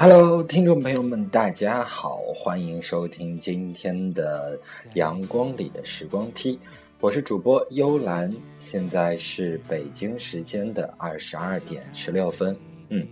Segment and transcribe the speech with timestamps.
[0.00, 4.56] Hello，听众朋友们，大家好，欢迎收听今天的
[4.94, 6.56] 阳光里的时光梯，
[7.00, 12.56] 我是主播幽兰，现在是北京时间的二十二点十六分，
[12.90, 13.04] 嗯，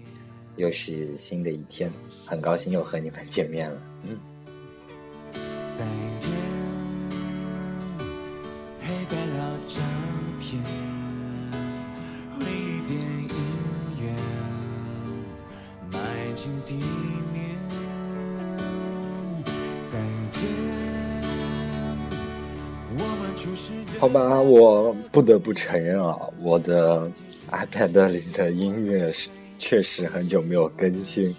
[0.54, 1.92] 又是新的一天，
[2.24, 4.16] 很高兴又和你们见面了，嗯。
[5.66, 5.84] 再
[6.16, 6.30] 见，
[8.80, 9.82] 黑白老照
[10.38, 10.62] 片，
[12.38, 13.15] 回忆电
[16.64, 16.74] 地
[17.32, 17.56] 面。
[19.82, 19.98] 再
[20.30, 20.42] 见，
[23.98, 27.10] 好吧，我不得不承认啊，我的
[27.50, 31.34] iPad 里的音乐是确实很久没有更新，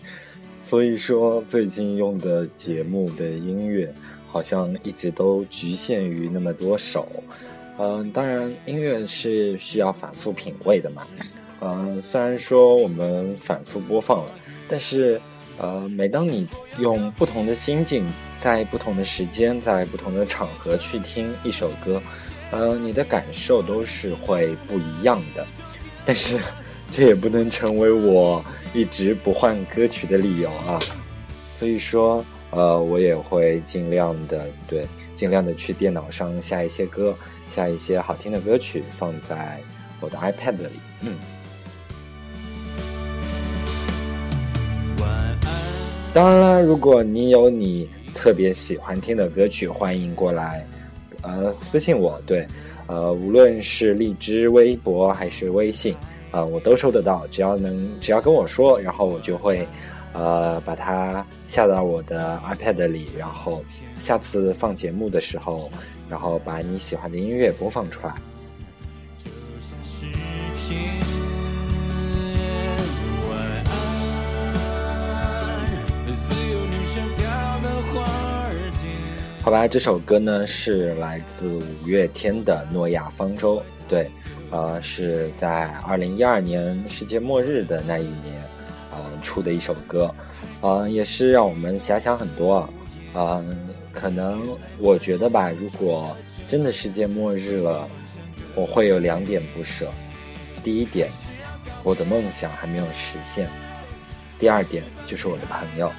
[0.64, 3.94] 所以说最近用的节目的音乐。
[4.30, 7.08] 好像一直都局限于那么多首，
[7.80, 11.08] 嗯，当然音乐是需要反复品味的嘛，
[11.62, 14.32] 嗯，虽然说我们反复播放了，
[14.68, 15.22] 但是，
[15.58, 16.48] 呃，每当你
[16.80, 18.06] 用不同的心境，
[18.38, 22.02] 在不同的时间，在不同的场合去听一首歌，
[22.52, 25.46] 呃，你的感受都是会不一样的，
[26.06, 26.40] 但是
[26.92, 30.80] 这也不能成为我一直不换歌曲的理由啊，
[31.50, 32.24] 所以说。
[32.50, 37.14] 呃，我也会尽量的，对，尽量的去电脑上下一些歌，
[37.46, 39.60] 下一些好听的歌曲，放在
[40.00, 40.70] 我的 iPad 里。
[41.02, 41.18] 嗯。
[46.18, 50.66] 当然了，如果你有你特别喜欢听的歌曲，欢迎过来，
[51.22, 52.20] 呃，私信我。
[52.26, 52.44] 对，
[52.88, 55.96] 呃，无论是荔枝、微博还是微信，
[56.32, 57.28] 呃，我都收得到。
[57.28, 59.68] 只要能，只要跟我说，然后我就会。
[60.14, 63.64] 呃，把它下到我的 iPad 里，然后
[64.00, 65.70] 下次放节目的时候，
[66.10, 68.16] 然后把你喜欢的音乐播放出来。
[79.48, 83.56] 好吧，这首歌呢是来自五月天的《诺亚方舟》，
[83.88, 84.12] 对，
[84.52, 88.44] 呃，是在二零一二年世界末日的那一年。
[88.92, 90.14] 呃出的一首歌，
[90.64, 92.70] 嗯，也是让我们遐想很多，
[93.14, 93.58] 嗯，
[93.94, 94.42] 可能
[94.80, 96.14] 我觉得吧，如果
[96.46, 97.88] 真的世界末日了，
[98.54, 99.90] 我会有两点不舍，
[100.62, 101.10] 第一点，
[101.84, 103.48] 我的梦想还没有实现，
[104.38, 105.90] 第二点就是我的朋友。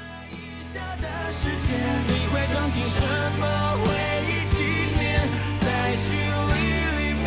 [2.32, 3.00] 会装进什
[3.38, 3.44] 么
[3.84, 3.88] 为
[4.26, 4.58] 你纪
[4.98, 5.20] 念，
[5.60, 5.66] 在
[5.96, 6.52] 心里
[6.98, 7.26] 里面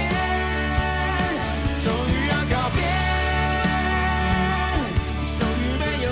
[1.83, 2.77] 终于要告别。
[5.37, 6.07] 终于没有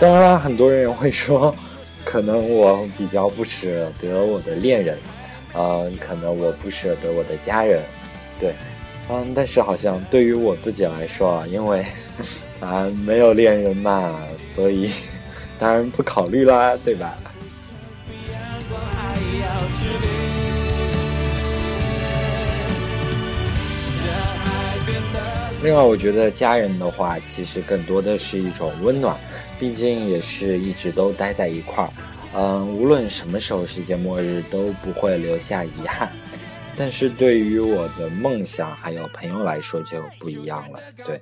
[0.00, 1.54] 当然了，很多人会说，
[2.04, 4.98] 可能我比较不舍得我的恋人，
[5.54, 7.82] 嗯， 可能我不舍得我的家人，
[8.38, 8.54] 对，
[9.10, 11.84] 嗯，但是好像对于我自己来说啊，因为
[12.60, 14.18] 啊没有恋人嘛，
[14.54, 14.90] 所以
[15.58, 17.14] 当然不考虑啦，对吧？
[25.62, 29.16] 另外，我觉得家人的话，其实更多的是一种温暖。
[29.58, 31.90] 毕竟也是一直都待在一块儿，
[32.34, 36.10] 嗯，无论什么时候世界末日都不会留下遗憾。
[36.78, 41.20] 但是对于我的梦想还有朋友来说就不一样了，对。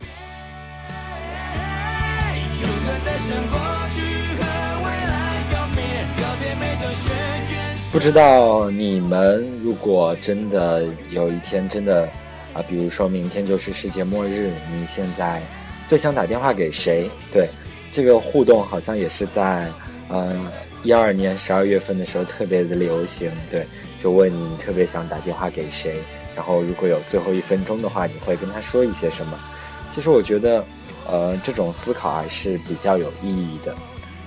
[7.91, 12.09] 不知道你们如果真的有一天真的
[12.55, 15.43] 啊，比如说明天就是世界末日，你现在
[15.87, 17.11] 最想打电话给谁？
[17.33, 17.49] 对。
[17.91, 19.67] 这个互动好像也是在，
[20.11, 20.47] 嗯，
[20.83, 23.65] 一二年十二月份的时候特别的流行，对，
[23.99, 25.99] 就问你特别想打电话给谁，
[26.37, 29.41] 然后如果有最后一分钟的话，你会跟他说一些什么？
[29.89, 30.63] 其实我觉得，
[31.07, 33.75] 呃，这种思考还是比较有意义的，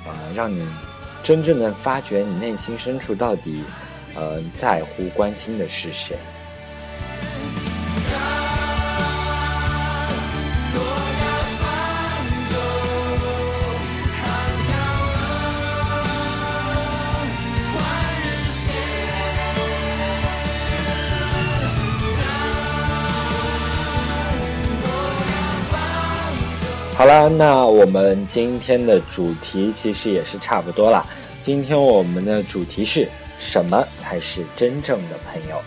[0.07, 0.67] 呃，让你
[1.21, 3.63] 真正的发觉你内心深处到底，
[4.15, 6.17] 呃，在乎关心的是谁。
[26.98, 31.04] 好了，那我们今天的主题其实也是差不多了。
[31.42, 33.10] 今天我们的主题是
[33.40, 35.60] 什么才是真正的朋友？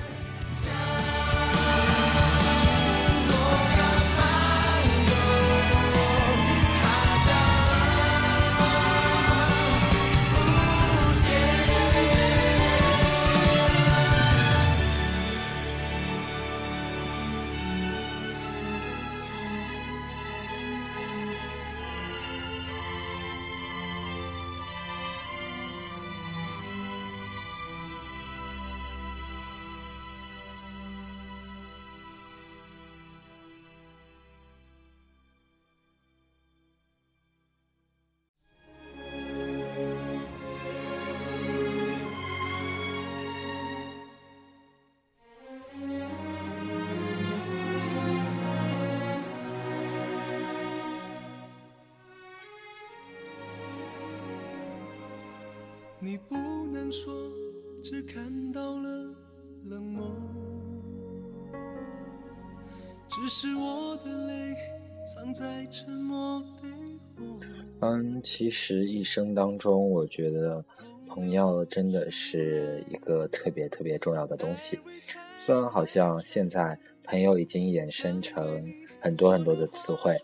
[68.54, 70.64] 其实一生当中，我觉得
[71.08, 74.78] 朋友真的是一个特别特别重要的东西。
[75.36, 80.16] 虽然好像现在朋友已经衍生成很多很多的词汇，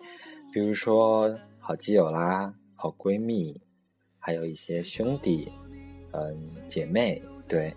[0.52, 3.60] 比如说好基友啦、好闺蜜，
[4.20, 5.48] 还有一些兄弟。
[6.12, 7.74] 嗯，姐妹，对，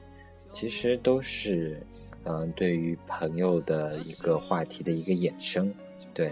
[0.51, 1.81] 其实都是
[2.25, 5.73] 嗯，对于朋友的一个话题的一个衍生，
[6.13, 6.31] 对，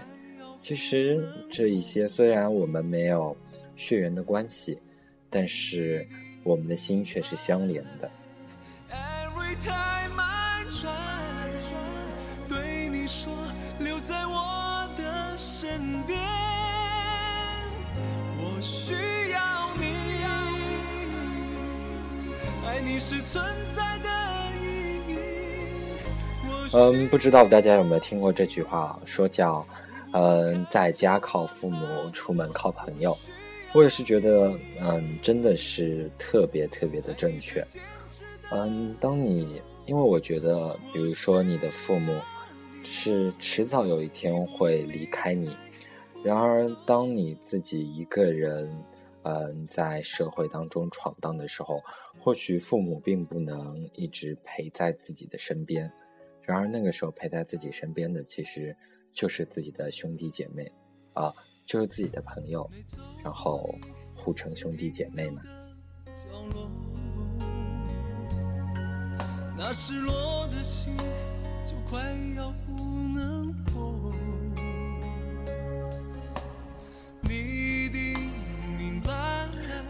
[0.60, 1.20] 其实
[1.50, 3.36] 这一些虽然我们没有
[3.82, 4.78] 血缘的关系，
[5.28, 6.06] 但是
[6.44, 8.08] 我们的心却是相连的。
[12.48, 13.32] 对你说，
[13.80, 16.20] 留在我的身边，
[18.38, 18.94] 我需。
[26.74, 29.66] 嗯，不知道大家有没有听过这句话，说叫
[30.12, 33.14] “嗯，在家靠父母，出门靠朋友”。
[33.74, 37.64] 我也是觉得，嗯，真的是特别特别的正确。
[38.50, 42.20] 嗯，当你因为我觉得，比如说你的父母
[42.84, 45.56] 是迟早有一天会离开你，
[46.22, 48.72] 然而当你自己一个人。
[49.24, 51.80] 嗯，在社会当中闯荡的时候，
[52.18, 55.88] 或许父母并不能一直陪在自己的身边，
[56.42, 58.76] 然而那个时候陪在自己身边的，其实
[59.12, 60.72] 就是自己的兄弟姐妹，
[61.12, 61.32] 啊，
[61.72, 62.70] 就是自己的朋友，
[63.24, 63.74] 然后
[64.14, 65.40] 互称兄弟姐妹嘛。
[69.56, 70.94] 那失落的心
[71.64, 71.98] 就快
[72.36, 72.74] 要不
[73.14, 73.54] 能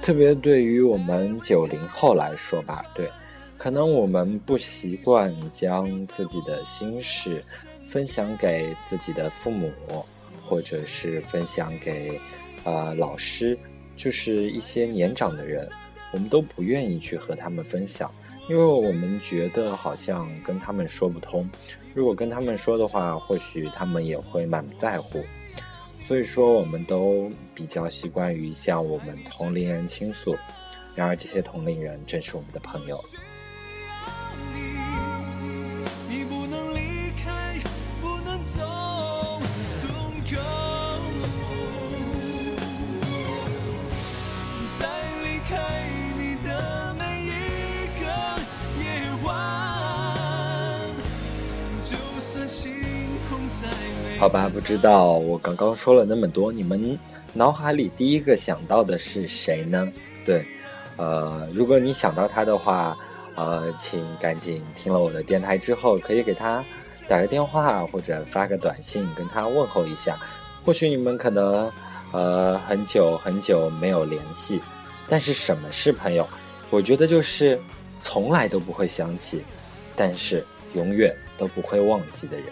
[0.01, 3.11] 特别对于我们九零后来说吧，对，
[3.59, 7.43] 可能我们不习惯将自己的心事
[7.89, 9.73] 分享给自己的父母，
[10.53, 12.21] 或者是分享给
[12.65, 13.59] 呃老师，
[13.97, 15.67] 就是一些年长的人，
[16.13, 18.13] 我们都不愿意去和他们分享，
[18.51, 21.49] 因为我们觉得好像跟他们说不通，
[21.95, 25.25] 如果跟他们说的话，或许他们也会满不在乎。
[26.07, 30.37] 所以说，我们都比较习惯于向我们同龄人倾诉，
[30.95, 33.01] 然而这些同龄人正是我们的朋友。
[54.23, 56.97] 好吧，不知道我刚刚说了那么多，你们
[57.33, 59.93] 脑海里第一个想到的是谁呢？
[60.25, 60.47] 对，
[60.97, 62.97] 呃，如果你想到他的话，
[63.35, 66.65] 呃，请赶紧听了我的电台之后，可以给他
[67.09, 70.17] 打个电话或者发个短信跟他问候一下。
[70.65, 71.69] 或许你们可能
[72.13, 74.61] 呃很久很久没有联系，
[75.09, 76.25] 但是什么是朋友？
[76.71, 77.61] 我觉得就是
[78.01, 79.43] 从来都不会想起，
[79.97, 82.47] 但是永远都不会忘记的人。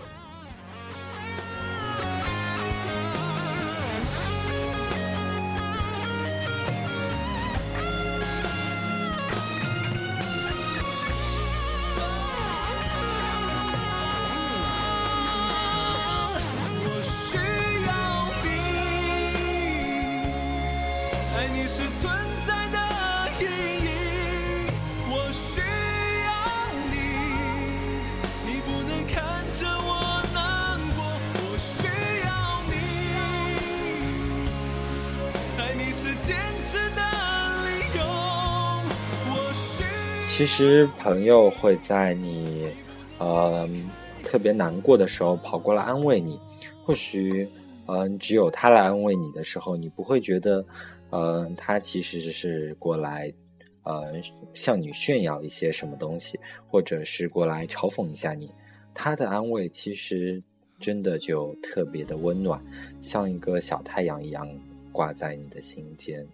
[40.40, 42.66] 其实朋友会在你，
[43.18, 43.68] 呃，
[44.24, 46.40] 特别难过的时候跑过来安慰你。
[46.82, 47.46] 或许，
[47.84, 50.64] 嗯，只有他来安慰你的时候，你不会觉得，
[51.10, 53.30] 嗯，他其实是过来，
[53.82, 54.14] 呃，
[54.54, 58.50] 向你炫耀一些什么东西，或者是过来嘲讽一下你。
[58.94, 60.42] 他的安慰其实
[60.78, 62.58] 真的就特别的温暖，
[63.02, 64.48] 像一个小太阳一样
[64.90, 66.26] 挂在你的心间。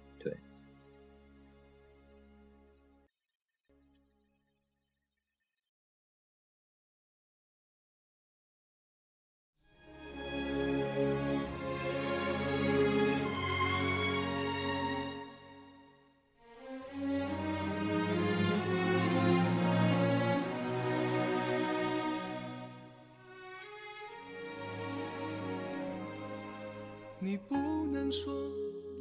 [28.16, 28.32] 说，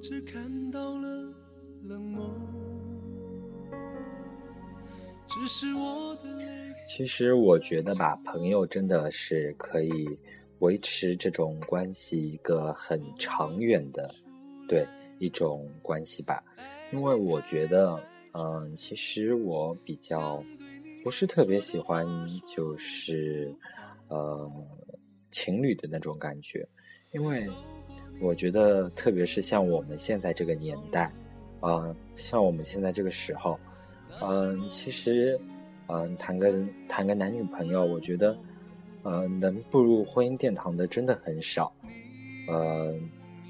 [0.02, 1.34] 只看到了
[1.84, 2.30] 冷漠。
[6.86, 10.06] 其实我觉得吧，朋友真的是可以
[10.60, 14.14] 维持这种关系一个很长远的，
[14.68, 14.86] 对
[15.18, 16.44] 一种关系吧。
[16.92, 17.98] 因为我觉得，
[18.34, 20.44] 嗯，其实我比较
[21.06, 22.06] 不是特别喜欢，
[22.46, 23.56] 就是
[24.10, 24.52] 呃
[25.32, 26.68] 情侣的那种感觉，
[27.12, 27.48] 因为
[28.20, 31.12] 我觉得，特别是像我们现在这个年代，
[31.60, 33.60] 啊，像我们现在这个时候，
[34.22, 35.40] 嗯，其实。
[35.88, 36.52] 嗯，谈个
[36.90, 38.36] 谈个男女朋友，我觉得，
[39.04, 41.72] 呃，能步入婚姻殿堂的真的很少，
[42.48, 42.92] 呃，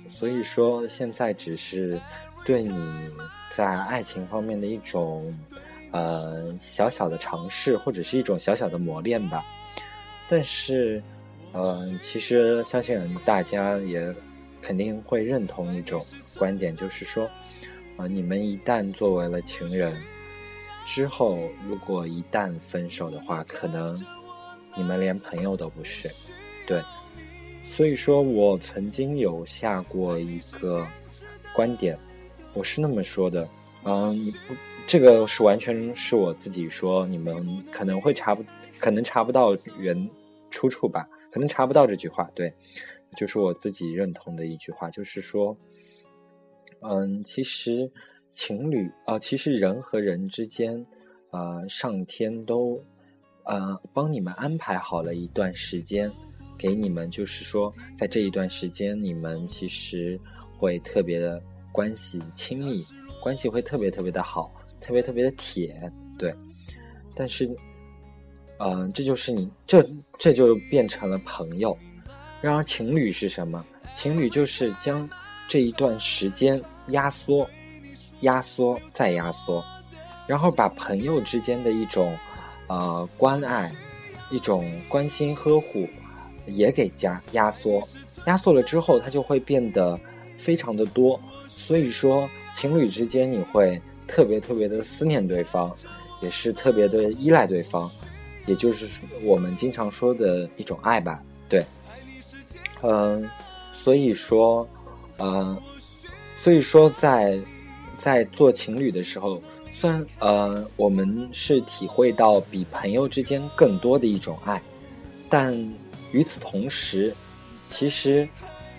[0.10, 1.98] 所以说现在只是
[2.45, 3.10] 对你
[3.53, 5.34] 在爱情方面的一种
[5.91, 9.41] 呃小小的尝试，或者是一种小小的磨练吧。
[10.27, 11.01] 但是，
[11.53, 14.13] 嗯，其实相信大家也
[14.65, 16.03] 肯定会认同一种
[16.39, 17.29] 观点，就是说，
[17.98, 19.95] 啊，你们一旦作为了情人。
[20.88, 23.95] 之后，如果一旦分手的话，可能
[24.75, 26.10] 你们连朋友都不是，
[26.65, 26.81] 对。
[27.67, 30.88] 所以说我曾经有下过一个
[31.53, 31.95] 观点，
[32.53, 33.48] 我是那么说的，
[33.84, 34.15] 嗯，
[34.48, 34.55] 不，
[34.88, 38.43] 这个是完全是我自己说，你们可能会查不，
[38.79, 40.10] 可能查不到原
[40.50, 42.53] 出处吧，可能查不到这句话，对，
[43.15, 45.57] 就是我自己认同的一句话，就是说，
[46.81, 47.91] 嗯，其实。
[48.38, 50.86] 情侣啊，其实人和人之间，
[51.31, 52.84] 呃，上天都，
[53.45, 56.12] 呃，帮你们安排好了一段时间，
[56.57, 60.19] 给你们，就是说，在这一段时间，你们其实
[60.57, 61.41] 会特别的
[61.72, 62.84] 关系亲密，
[63.22, 66.36] 关系会特别特别的好，特别特别的铁，对。
[67.15, 67.50] 但是，
[68.60, 71.77] 嗯，这就是你，这这就变成了朋友。
[72.46, 73.66] 然而，情侣是什么？
[73.92, 75.10] 情侣就是将
[75.48, 77.50] 这一段时间压缩。
[78.22, 79.64] 压缩再压缩，
[80.25, 82.18] 然后把朋友之间的一种，
[82.68, 83.72] 呃关爱，
[84.32, 85.88] 一种关心呵护，
[86.46, 87.82] 也给加压缩，
[88.25, 90.00] 压缩了之后，它就会变得
[90.38, 91.20] 非常的多。
[91.50, 95.75] 所以说，情侣之间你会特别特别的思念对方，
[96.22, 97.88] 也是特别的依赖对方，
[98.48, 101.22] 也就是我们经常说的一种爱吧。
[101.50, 101.64] 对，
[102.88, 103.30] 嗯，
[103.72, 104.68] 所以说，
[105.18, 105.60] 嗯，
[106.38, 107.39] 所以说在。
[107.98, 114.62] 在做情侣的时候，虽然呃，我们是体会到比朋友之间更多的一种爱，
[115.30, 115.58] 但
[116.12, 117.15] 与此同时，
[117.65, 118.27] 其实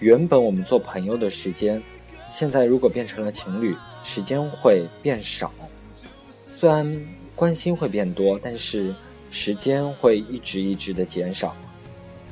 [0.01, 1.83] 原本我们做朋友的时间，
[2.31, 5.51] 现在如果变成了情侣，时间会变少。
[6.31, 8.95] 虽然关心会变多，但是
[9.31, 11.57] 时间会一直一直的减少。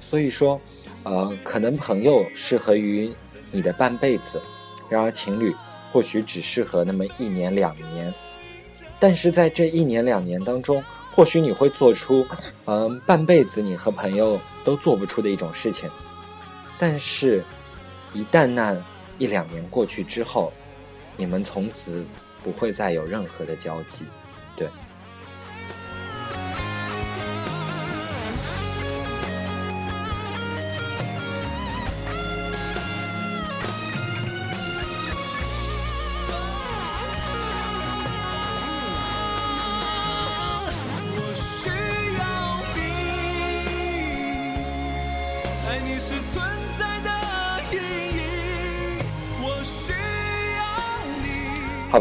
[0.02, 0.61] 所以说，
[1.04, 3.14] 呃，可能朋友适合于
[3.52, 4.42] 你的半辈子，
[4.88, 5.54] 然而情侣。
[5.92, 8.12] 或许只适合那么一年两年，
[8.99, 10.82] 但是在这一年两年当中，
[11.12, 12.26] 或许你会做出，
[12.64, 15.88] 嗯，半辈子你和朋友都做不出的一种事情。
[16.76, 17.44] 但是，
[18.12, 18.76] 一旦那
[19.18, 20.52] 一两年过去之后，
[21.16, 22.04] 你们从此
[22.42, 24.04] 不会再有任何的交集，
[24.56, 24.68] 对。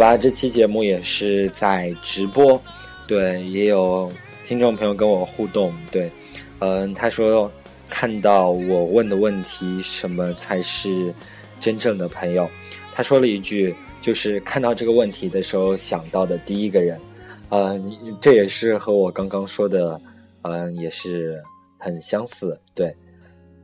[0.03, 2.61] 吧，这期节目也是在直播，
[3.07, 4.11] 对，也有
[4.45, 6.11] 听众朋友跟我互动，对，
[6.59, 7.49] 嗯，他说
[7.89, 11.13] 看到我问的问题，什么才是
[11.57, 12.49] 真正的朋友？
[12.93, 16.99] 他说了一句，就是看到这个问题的时候想到的第一个人，
[17.47, 17.81] 呃，
[18.19, 20.01] 这也是和我刚刚说的，
[20.41, 21.41] 嗯，也是
[21.77, 22.93] 很相似，对。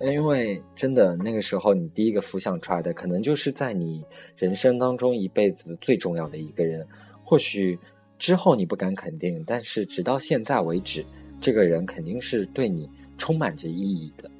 [0.01, 4.03] 因为真的那个时候，你第一个浮想出来的，可能就是在你
[4.37, 6.87] 人生当中一辈子最重要的一个人。
[7.23, 7.77] 或许
[8.17, 11.05] 之后你不敢肯定，但是直到现在为止，
[11.41, 14.31] 这个人肯定是对你充满着意义的。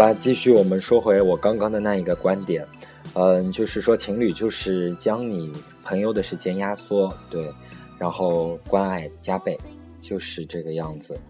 [0.00, 2.66] 吧，继续我们说回我刚刚的那一个观点，
[3.12, 5.52] 嗯，就是说情侣就是将你
[5.84, 7.52] 朋友的时间压缩，对，
[7.98, 9.58] 然后关爱加倍，
[10.00, 11.20] 就是这个样子。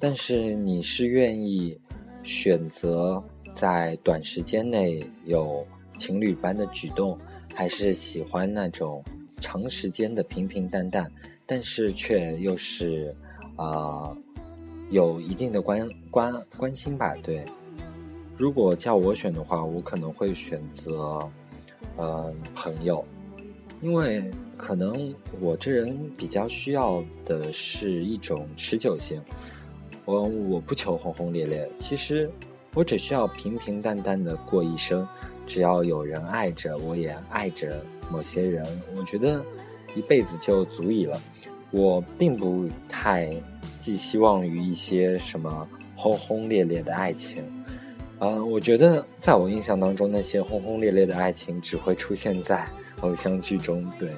[0.00, 1.78] 但是你是愿意
[2.24, 3.22] 选择
[3.54, 5.64] 在短时间内有
[5.96, 7.16] 情侣般的举动，
[7.54, 9.04] 还是喜欢那种
[9.40, 11.08] 长时间的平平淡淡，
[11.46, 13.14] 但是却又是
[13.54, 14.10] 啊
[14.90, 17.14] 有一定的关关关心吧？
[17.22, 17.44] 对，
[18.36, 21.18] 如果叫我选的话，我可能会选择
[21.96, 23.04] 嗯朋友，
[23.80, 29.20] 因为可能我这人比较需要的是一种持久性。
[30.04, 32.30] 我我不求轰轰烈烈，其实
[32.74, 35.06] 我只需要平平淡淡的过一生，
[35.46, 38.64] 只要有人爱着，我也爱着某些人，
[38.96, 39.42] 我觉得
[39.94, 41.20] 一辈子就足以了。
[41.72, 43.34] 我并不太
[43.78, 47.42] 寄希望于一些什么轰轰烈烈的爱情，
[48.18, 52.66] 嗯，我觉得在我印象当中，那些轰轰烈烈的爱情只会出现在
[53.00, 54.10] 偶像剧中，对。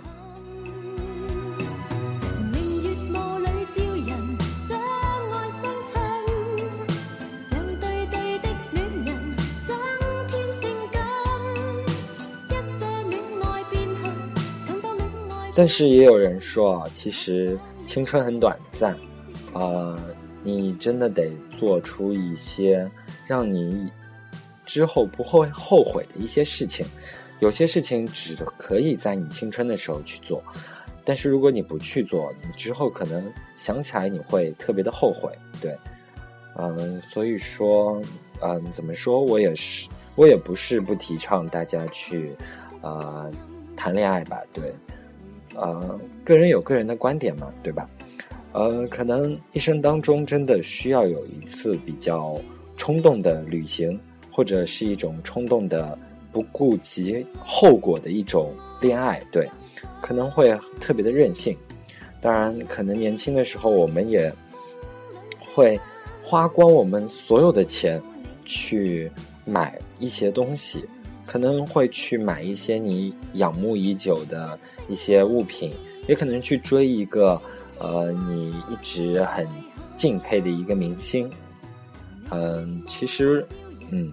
[15.55, 18.96] 但是也有人说啊，其实青春很短暂，
[19.55, 19.99] 呃，
[20.44, 22.88] 你真的得做出一些
[23.27, 23.90] 让你
[24.68, 26.87] 之后不会后悔的一些事情。
[27.40, 30.42] 有些事情只可以在你青春的时候去做，
[31.04, 33.24] 但是如果你不去做，你之后可能
[33.57, 35.33] 想起来你会特别的后悔。
[35.61, 35.74] 对，
[36.57, 38.02] 嗯，所以说，
[38.42, 42.33] 嗯，怎么说我也是，我也不是不提倡大家去，
[42.83, 43.31] 呃，
[43.76, 44.74] 谈恋爱吧，对。
[45.54, 47.88] 呃，个人有个人的观点嘛，对吧？
[48.52, 52.37] 呃，可能一生当中真的需要有一次比较
[52.76, 53.98] 冲动的旅行，
[54.38, 55.98] 或者是一种冲动的
[56.31, 59.51] 不顾及后果的一种恋爱，对，
[60.01, 61.59] 可能会特别的任性。
[62.20, 64.33] 当然，可能年轻的时候我们也
[65.53, 65.81] 会
[66.22, 68.01] 花光我们所有的钱
[68.44, 69.11] 去
[69.44, 70.85] 买一些东西。
[71.27, 74.57] 可能会去买一些你仰慕已久的
[74.88, 75.72] 一些物品，
[76.07, 77.42] 也可能去追一个，
[77.81, 79.44] 呃，你一直很
[79.96, 81.29] 敬佩的一个明星。
[82.31, 83.44] 嗯，其实，
[83.90, 84.09] 嗯，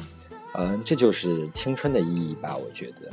[0.58, 3.12] 嗯，这就是青春的意义吧，我觉得。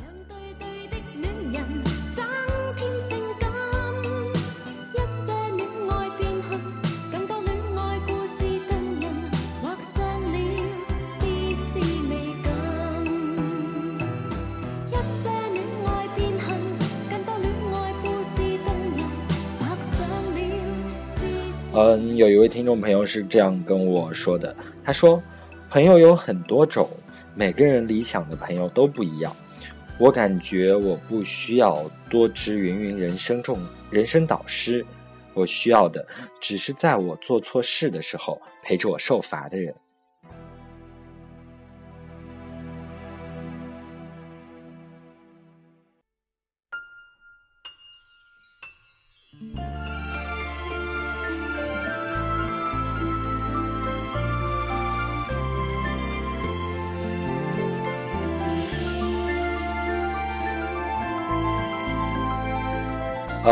[21.75, 25.21] 嗯，有一位听众朋友是这样跟我说的，他说
[25.71, 26.87] ：“朋友有很多种，
[27.35, 29.35] 每个人理想的朋友都不一样。
[29.99, 31.77] 我感觉我不需要
[32.09, 33.59] 多知芸芸人生中
[33.91, 34.85] 人生导师，
[35.33, 36.05] 我需要的
[36.41, 39.73] 只是在我做错事的时候陪着我受罚的人。”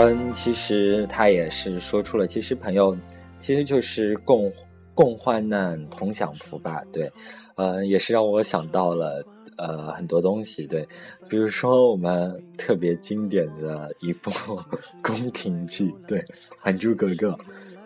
[0.04, 2.98] 嗯，其实他也是说出了，其实朋友
[3.38, 4.52] 其实就是共
[4.96, 6.82] 共患难同享福吧。
[6.92, 7.08] 对，
[7.56, 9.24] 呃，也是让我想到了
[9.58, 10.66] 呃很多东西。
[10.66, 10.88] 对，
[11.30, 14.32] 比如说我们特别经典的一部
[15.04, 16.18] 宫廷剧，对，
[16.58, 17.30] 《还珠格格》。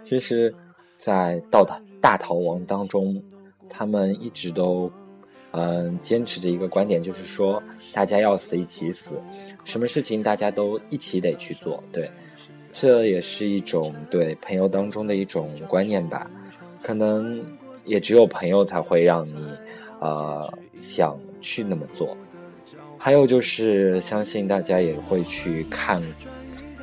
[0.01, 0.56] 其实，
[0.97, 1.65] 在《大
[2.01, 3.21] 大逃亡》当中，
[3.69, 4.89] 他们一直都。
[5.57, 7.63] 嗯，坚持着一个观点，就是说
[7.93, 9.15] 大家要死一起死，
[9.63, 11.81] 什么事情大家都一起得去做。
[11.93, 12.11] 对，
[12.73, 16.29] 这也是一种对朋友当中的一种观念吧。
[16.83, 17.41] 可能
[17.85, 19.49] 也只有朋友才会让你，
[20.01, 22.17] 呃，想去那么做。
[22.97, 26.01] 还有就是，相信大家也会去看，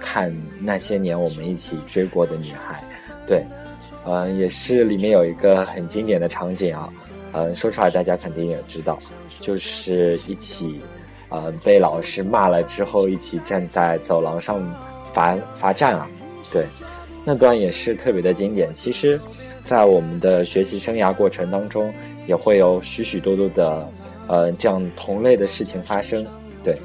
[0.01, 2.83] 看那些年我们一起追过的女孩。
[3.27, 3.45] 对，
[4.07, 6.93] 嗯，也是里面有一个很经典的场景啊。
[7.33, 8.99] 嗯，说出来大家肯定也知道，
[9.41, 10.81] 就是一起，
[11.29, 14.63] 呃，被老师骂了之后，一起站在走廊上
[15.13, 16.09] 罚罚站啊。
[16.53, 16.67] 对，
[17.25, 18.73] 那段也是特别的经典。
[18.75, 19.19] 其实，
[19.65, 21.93] 在我们的学习生涯过程当中，
[22.27, 23.89] 也会有许许多多的，
[24.27, 26.27] 呃，这样同类的事情发生。
[26.63, 26.77] 对。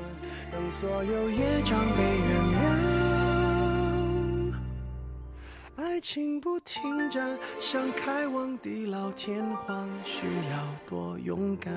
[5.97, 7.27] 爱情不停站，
[7.59, 11.73] 想开往地老天荒，需要多勇敢。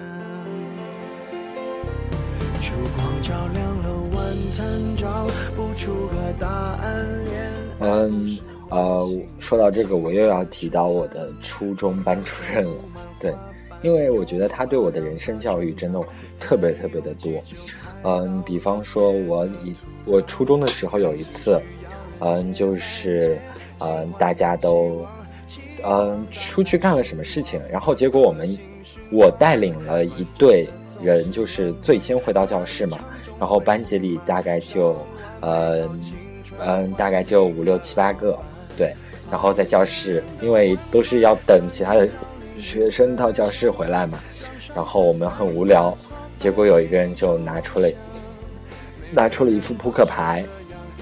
[2.61, 7.09] 烛光照亮了晚餐，找不出个答案。
[7.81, 12.77] 嗯，呃，说到这个，我又要提到我的初中班主任了。
[13.19, 13.35] 对，
[13.81, 15.99] 因为我觉得他对我的人生教育真的
[16.39, 17.43] 特别特别的多。
[18.05, 21.59] 嗯，比方说，我以我初中的时候有一次，
[22.19, 23.39] 嗯，就是
[23.81, 25.07] 嗯，大家都
[25.85, 28.59] 嗯出去干了什么事情，然后结果我们
[29.11, 30.69] 我带领了一队
[31.03, 32.99] 人，就是最先回到教室嘛，
[33.39, 34.97] 然后班级里大概就
[35.41, 36.01] 嗯
[36.59, 38.39] 嗯大概就五六七八个，
[38.77, 38.93] 对，
[39.31, 42.09] 然后在教室，因为都是要等其他的
[42.59, 44.21] 学生到教室回来嘛，
[44.75, 45.97] 然后我们很无聊。
[46.37, 47.89] 结果有一个人就拿出了
[49.11, 50.43] 拿出了一副扑克牌，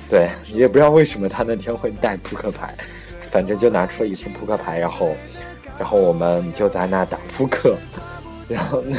[0.08, 2.74] 对，也不知道为什么他那天会带扑克牌，
[3.30, 5.14] 反正就拿出了一副扑克牌，然后，
[5.78, 7.76] 然后我们就在那打扑克，
[8.48, 8.96] 然后那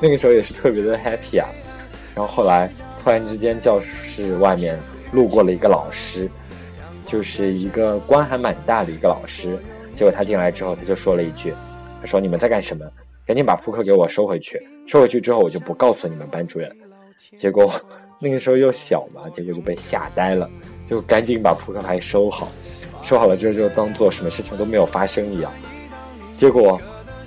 [0.00, 1.48] 那个时候也是特别的 happy 啊，
[2.14, 2.70] 然后后来
[3.02, 4.78] 突然之间教室外面
[5.10, 6.28] 路过了一个老师，
[7.04, 9.58] 就是一个官还蛮大的一个老师，
[9.94, 11.52] 结果他进来之后他就说了一句，
[12.00, 12.84] 他说你们在干什么？
[13.24, 14.60] 赶紧把扑克给我收回去。
[14.84, 16.68] 收回去之后，我就不告诉你们班主任。
[17.36, 17.72] 结果
[18.22, 20.48] 那个时候又小嘛，结果就被吓呆了，
[20.86, 22.48] 就赶紧把扑克牌收好。
[23.02, 25.52] 收好了之后，就当做什么事情都没有发生一样。
[26.36, 26.80] 结果，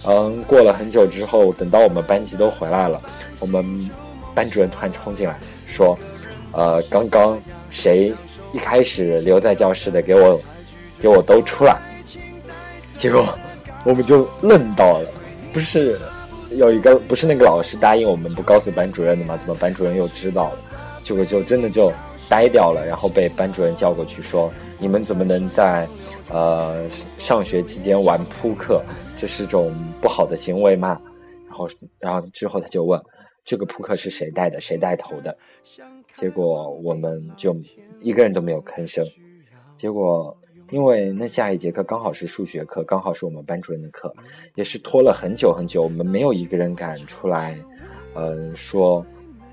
[0.08, 3.02] 嗯，过了很久之后，等到我们班级都回来了，
[3.42, 3.92] 我们
[4.34, 6.00] 班主任突然冲进来说
[6.54, 7.38] ：“呃，刚刚
[7.70, 8.14] 谁
[8.54, 10.40] 一开始留在教室的，给我
[10.98, 11.78] 给我都出来。”
[12.96, 13.28] 结果
[13.84, 15.10] 我们就愣到了，
[15.52, 16.00] 不是。
[16.52, 19.36] 有一个不是那个老师答应我们不告诉班主任的吗？
[19.36, 20.58] 怎么班主任又知道了？
[21.06, 21.92] 结果就真的就
[22.28, 25.88] 呆掉了，然后被班主任叫过去说：“你们怎么能在
[26.32, 26.90] 呃
[27.20, 28.82] 上学期间玩扑克？
[29.16, 31.00] 这是种不好的行为吗？”
[31.48, 31.68] 然后，
[32.00, 33.00] 然后之后他就问
[33.46, 34.60] ：“这个扑克是谁带的？
[34.60, 35.38] 谁带头的？”
[36.16, 37.56] 结果我们就
[38.00, 39.06] 一个人都没有吭声。
[39.78, 40.36] 结果。
[40.72, 44.12] 因为那下一节课刚好是数学课，刚好是我们班主任的课，
[44.56, 47.56] 也是拖了很久很久，我们没有一个人敢出来，
[48.16, 49.06] 嗯，说，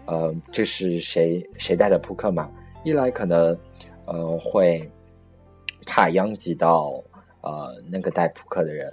[0.07, 2.51] 呃，这是谁谁带的扑克嘛？
[2.85, 3.59] 一来可能，
[4.07, 4.91] 呃，会
[5.87, 7.03] 怕殃及到
[7.43, 8.93] 呃那个带扑克的人，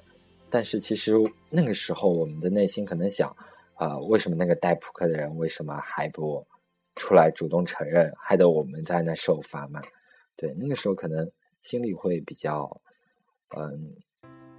[0.49, 1.13] 但是其实
[1.49, 3.35] 那个时候我们的内心可能想，
[3.75, 6.45] 啊，为什么那个带扑克的人为什么还不
[6.95, 9.81] 出来主动承认，害得我们在那受罚嘛？
[10.35, 11.29] 对，那个时候可能。
[11.61, 12.81] 心里会比较，
[13.57, 13.93] 嗯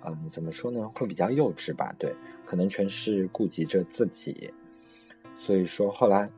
[0.04, 0.86] 嗯，怎么说呢？
[0.94, 1.94] 会比较幼稚吧？
[1.98, 4.52] 对，可能全是顾及着自己，
[5.34, 6.28] 所以说后来，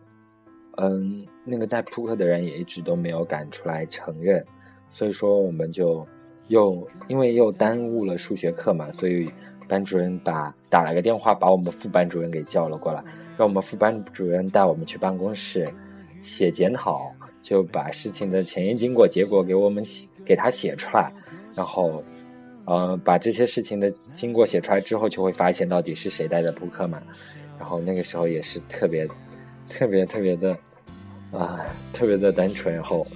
[0.79, 4.45] 嗯，那个带扑克的人也一直都没有敢出来承认，
[4.91, 6.07] 所以说我们就
[6.49, 9.31] 又因为又耽误了数学课嘛，所以
[9.69, 13.03] 班主任把打了个电话，把我们副班主任给叫了过来，
[13.37, 15.73] 让我们副班主任带我们去办公室
[16.21, 20.09] 写检讨，就把事情的前因经过、结果给我们写。
[20.25, 21.13] 给他写出来，
[21.53, 22.01] 然后，
[22.65, 27.03] 呃，把这些事情的经过写出来之后，就会发现到底是谁带的扑克嘛。
[27.59, 29.05] 然后那个时候也是特别、
[29.73, 30.57] 特别、特别的，
[31.33, 31.61] 啊，
[31.93, 32.73] 特别的单纯。
[32.75, 33.07] 然后，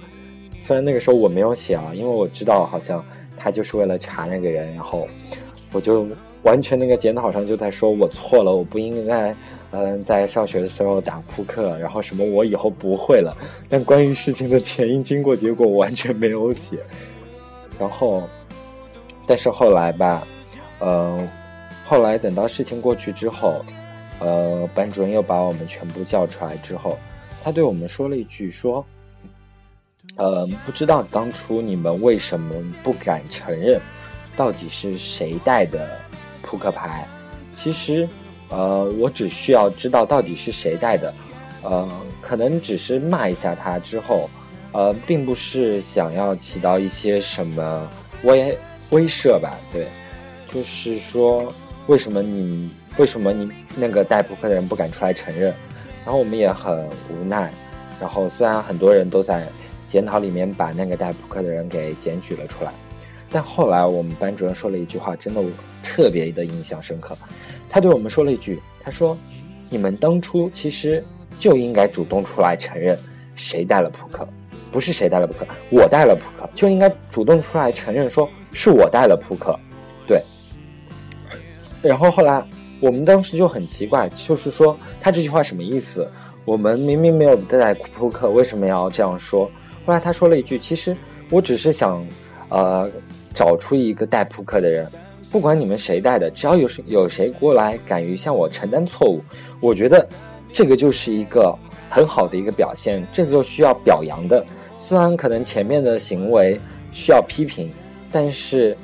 [0.57, 3.03] 虽然那个时候我没有写啊，因为我知道好像
[3.37, 4.73] 他就是为了查那个人。
[4.73, 5.07] 然后，
[5.71, 6.07] 我就
[6.43, 9.35] 完全那个检讨上就在说我错了，我不应该，
[9.71, 11.77] 嗯，在上学的时候打扑克。
[11.77, 13.35] 然后什么我以后不会了。
[13.69, 16.77] 但关于事情的前因经过结果，我完全没有写。
[17.79, 18.23] 然后，
[19.27, 20.27] 但是后来吧，
[20.79, 21.27] 呃，
[21.85, 23.63] 后来等到事情过去之后，
[24.19, 26.97] 呃，班主任又把我们全部叫出来之后，
[27.43, 28.85] 他对我们说了一句说，
[30.15, 33.79] 呃，不知道当初你们为什么不敢承认，
[34.35, 35.99] 到底是谁带的
[36.41, 37.07] 扑克牌？
[37.53, 38.07] 其实，
[38.49, 41.13] 呃，我只需要知道到底是谁带的，
[41.63, 41.89] 呃，
[42.21, 44.29] 可能只是骂一下他之后。
[44.73, 47.89] 呃，并不是想要起到一些什么
[48.23, 48.55] 威
[48.91, 49.57] 威慑吧？
[49.71, 49.87] 对，
[50.53, 51.51] 就是说，
[51.87, 55.53] 为什么你为什么你那个带扑克的人不敢出来承认？
[56.05, 57.51] 然后我们也很无奈。
[57.99, 59.47] 然后虽然很多人都在
[59.87, 62.71] 检讨里面把那个带扑克的人给检举了出来，
[63.31, 65.41] 但后来我们班主任说了一句话，真的
[65.81, 67.17] 特别的印象深刻。
[67.69, 69.17] 他对我们说了一句：“他说，
[69.69, 71.03] 你们当初其实
[71.39, 72.97] 就应该主动出来承认
[73.35, 74.27] 谁带了扑克。”
[74.69, 79.57] 不是谁带了扑克，我带了扑克，就应该主动出来承认，说是我带了扑克，
[80.05, 80.21] 对。
[81.81, 82.43] 然后后来
[82.79, 86.07] 我们当时就很奇怪，就是说他这句话什么意思？
[86.45, 89.45] 我们明明没有带扑克，为什么要这样说？
[89.85, 90.95] 后来他说了一句：“其实
[91.29, 92.05] 我只是想，
[92.49, 92.89] 呃，
[93.33, 94.89] 找出一个带扑克的人，
[95.31, 99.21] 不管你们谁带的，只要有有谁过来敢于向我承担错误，
[99.59, 100.07] 我觉得
[100.53, 101.53] 这个就是一个。”
[101.89, 104.45] 很好的一个表现，这个就需要表扬的。
[104.77, 106.59] 虽然可能前面的行为
[106.91, 107.71] 需要批评，
[108.11, 108.77] 但是，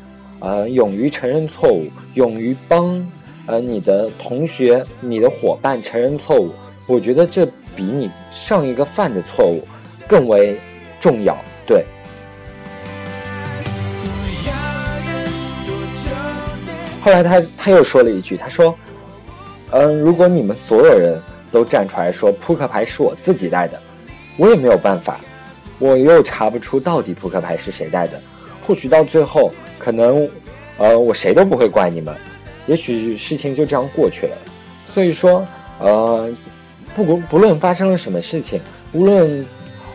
[0.43, 3.01] 呃，勇于承认错误，勇于帮
[3.45, 6.51] 呃你的同学、你的伙伴承认错误，
[6.85, 9.65] 我觉得这比你上一个犯的错误
[10.05, 10.59] 更为
[10.99, 11.37] 重要。
[11.65, 11.85] 对。
[17.01, 18.77] 后来他他又说了一句，他说
[19.71, 21.17] ：“嗯，如果你们所有人
[21.53, 23.81] 都站出来说扑克牌是我自己带的，
[24.35, 25.21] 我也没有办法，
[25.79, 28.19] 我又查不出到底扑克牌是谁带的。
[28.65, 29.53] 或许到最后，
[29.83, 30.29] 可能，
[30.77, 32.15] 呃，我谁都不会怪你们，
[32.67, 34.37] 也许事情就这样过去了。
[34.87, 35.45] 所以说，
[35.79, 36.31] 呃，
[36.95, 38.61] 不不不论发生了什么事情，
[38.93, 39.45] 无论，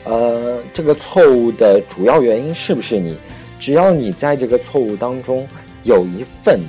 [0.04, 3.16] 呃，这个错误的主要原因是不是你，
[3.58, 5.46] 只要你在这个错误当中
[5.84, 6.60] 有一份。”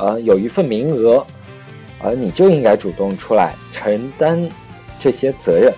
[0.00, 1.26] 呃，有一份名额，
[1.98, 4.48] 而你就应该主动出来承担
[5.00, 5.72] 这些责任。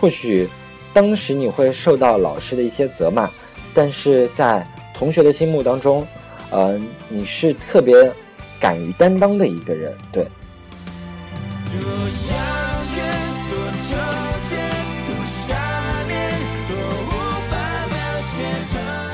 [0.00, 0.48] 或许
[0.94, 3.28] 当时你会受到老师的一些责骂，
[3.74, 4.64] 但是在
[4.96, 6.06] 同学的心目当中，
[6.50, 8.10] 呃，你是特别
[8.58, 9.92] 敢于担当的一个人。
[10.10, 10.26] 对。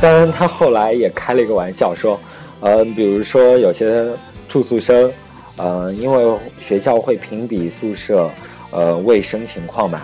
[0.01, 2.19] 当然，他后来也开了一个玩笑说，
[2.61, 4.07] 呃，比如说有些。
[4.49, 5.11] 住宿生，
[5.57, 8.31] 呃，因为学校会评比宿舍，
[8.71, 10.03] 呃，卫生情况嘛。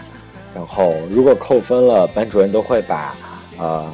[0.55, 3.15] 然后如果扣分了，班主任都会把，
[3.59, 3.87] 呃，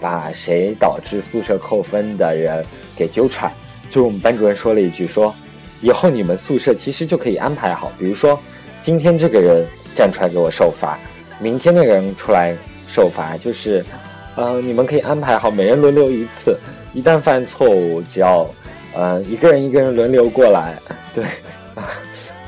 [0.00, 2.64] 把谁导致宿舍扣分的人
[2.96, 3.52] 给揪出来。
[3.88, 5.34] 就我们班主任说了一句，说
[5.80, 8.38] 以后你们宿舍其实就可以安排好，比如说
[8.80, 10.98] 今天这个人站出来给我受罚，
[11.38, 12.56] 明天那个人出来
[12.88, 13.84] 受罚，就是，
[14.36, 16.58] 呃，你们可以安排好，每人轮流一次，
[16.92, 18.48] 一旦犯错误，只要。
[18.92, 20.76] 呃，一个人一个人轮流过来，
[21.14, 21.24] 对，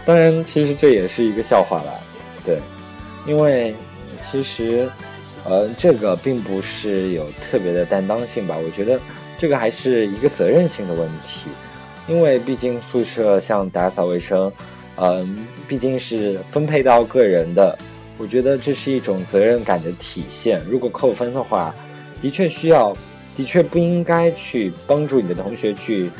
[0.04, 1.92] 当然，其实这也是一个笑话了，
[2.44, 2.58] 对，
[3.28, 3.72] 因为
[4.20, 4.90] 其实，
[5.44, 8.56] 呃，这个并不是有特别的担当性吧？
[8.56, 8.98] 我觉得
[9.38, 11.50] 这个还是一个责任性的问题，
[12.06, 14.52] 因为毕竟宿舍像打扫卫生，
[14.96, 17.78] 嗯，毕竟是分配到个人的，
[18.18, 20.60] 我觉得这是一种责任感的体现。
[20.70, 21.74] 如果扣分的话，
[22.20, 22.96] 的确需要，
[23.36, 26.10] 的确不应该去帮助你的同学去。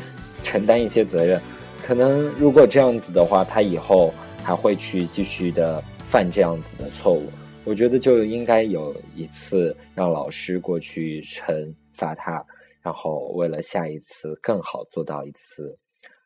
[0.45, 1.39] 承担一些责任，
[1.87, 7.31] 可能如果这样子的话，他以后还会去继续的犯这样子的错误。
[7.65, 12.45] 我觉得就应该有一次让老师过去惩罚他，
[12.81, 15.77] 然后为了下一次更好做到一次，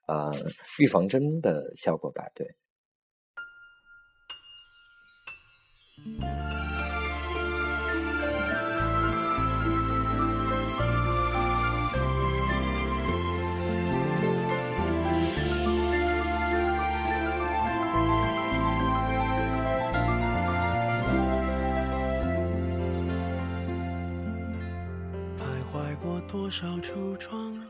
[0.08, 0.32] 呃，
[0.80, 2.26] 预防针的效果吧。
[2.34, 2.48] 对。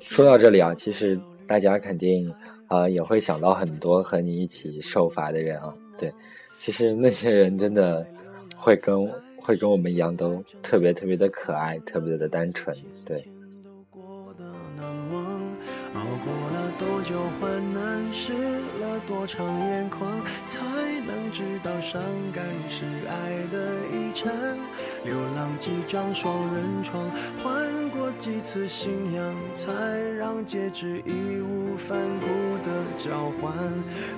[0.02, 2.34] 说到这里啊，其实大家肯定
[2.68, 5.74] 啊也会想到很多和你一起受罚的人啊。
[5.98, 6.14] 对，
[6.58, 8.06] 其实那些人真的
[8.56, 12.76] 会跟会跟我们一样，都特别特别的可爱，特别的单纯。
[13.04, 13.28] 对。
[16.78, 17.02] 多
[19.06, 20.10] 多长眼眶，
[20.46, 20.62] 才
[21.06, 22.02] 能知道伤
[22.34, 24.34] 感是爱的遗产？
[25.04, 27.10] 流浪几张双人床，
[27.44, 29.72] 换过几次信仰，才
[30.18, 32.28] 让戒指义无反顾
[32.64, 33.54] 的交换。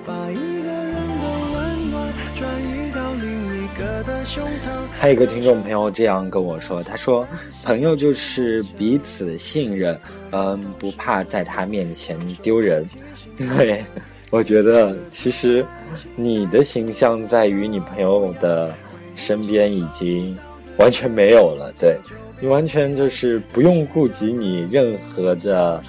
[0.06, 4.70] 把一个人的温暖转移到另一个的胸膛。
[4.92, 7.26] 还有一个听众朋友这样跟我说，他说
[7.62, 10.00] ：“朋友就是彼此信任，
[10.32, 12.86] 嗯，不怕在他面前丢人。”
[13.36, 13.84] 对。
[14.30, 15.64] 我觉得其实
[16.14, 18.72] 你的形象在于你朋友的
[19.16, 20.38] 身边已经
[20.78, 21.96] 完全没有了，对
[22.40, 25.82] 你完全就是不用顾及你任何的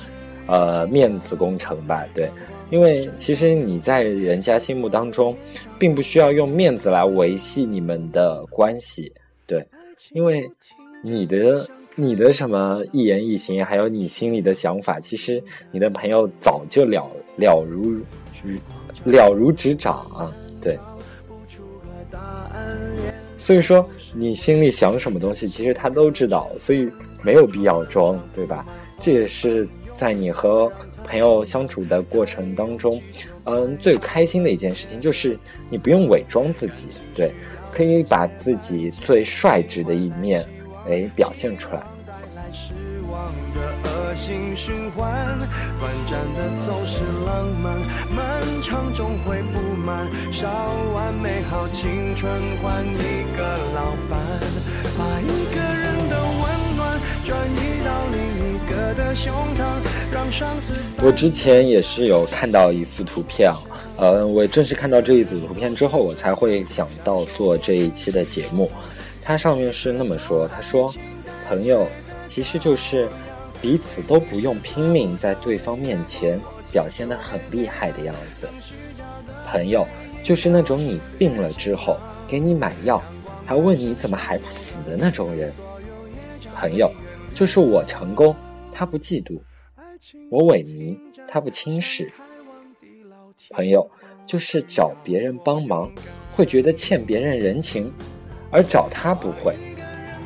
[0.48, 2.30] 呃面子工程吧，对，
[2.72, 5.38] 因为其实你在人家心目当中，
[5.78, 9.14] 并不需要用面子来维系你们的关系，
[9.46, 9.64] 对，
[10.14, 10.50] 因为
[11.04, 18.02] 你的你的什么一言一行，还有你心里的想法，其实你的朋友早就了了如。
[18.44, 18.60] 嗯
[19.06, 20.78] 了如指掌啊，对。
[23.38, 26.88] 所以说，你心里想什么东西，其实他都知道，所以
[27.24, 28.64] 没有必要装，对吧？
[29.00, 30.72] 这也是在你和
[31.04, 33.02] 朋友相处的过程当中，
[33.46, 35.40] 嗯，最开心的一件事情，就是
[35.72, 37.34] 你不用伪装自己，对，
[37.72, 40.46] 可以把自己最率直的一面，
[40.88, 41.84] 哎，表现出来。
[44.12, 45.40] 恶性循环，
[45.80, 47.80] 短暂的总是浪漫，
[48.14, 50.06] 漫长终会不满。
[50.34, 50.50] 烧
[50.94, 52.30] 完美好青春
[52.62, 54.20] 换一个老伴，
[54.98, 58.20] 把一个人的温暖转移到另
[58.52, 59.80] 一个的胸膛，
[60.14, 63.58] 让上次我之前也是有看到一幅图片啊，
[63.96, 68.70] 呃，我正是看到这一组图片之后，我才会想到做这一期的节目。
[69.24, 70.94] 它上面是那么说：“他说，
[71.48, 71.88] 朋友
[72.28, 73.08] 其实就是
[73.62, 76.40] 彼此都不用拼命在对方面前
[76.72, 78.48] 表现得很厉害的样子。
[79.48, 79.86] 朋友
[80.24, 81.98] 就是那种你病了之后
[82.28, 83.02] 给你买药，
[83.46, 85.54] 还问你怎么还不死的那种人。
[86.56, 86.92] 朋友
[87.36, 88.36] 就是我成功，
[88.72, 89.40] 他不嫉妒；
[90.30, 90.98] 我萎靡，
[91.28, 92.12] 他不轻视。
[93.52, 93.90] 朋友
[94.26, 95.92] 就是找别人帮忙
[96.34, 97.92] 会觉得欠别人人情。”
[98.54, 99.56] 而找他不会，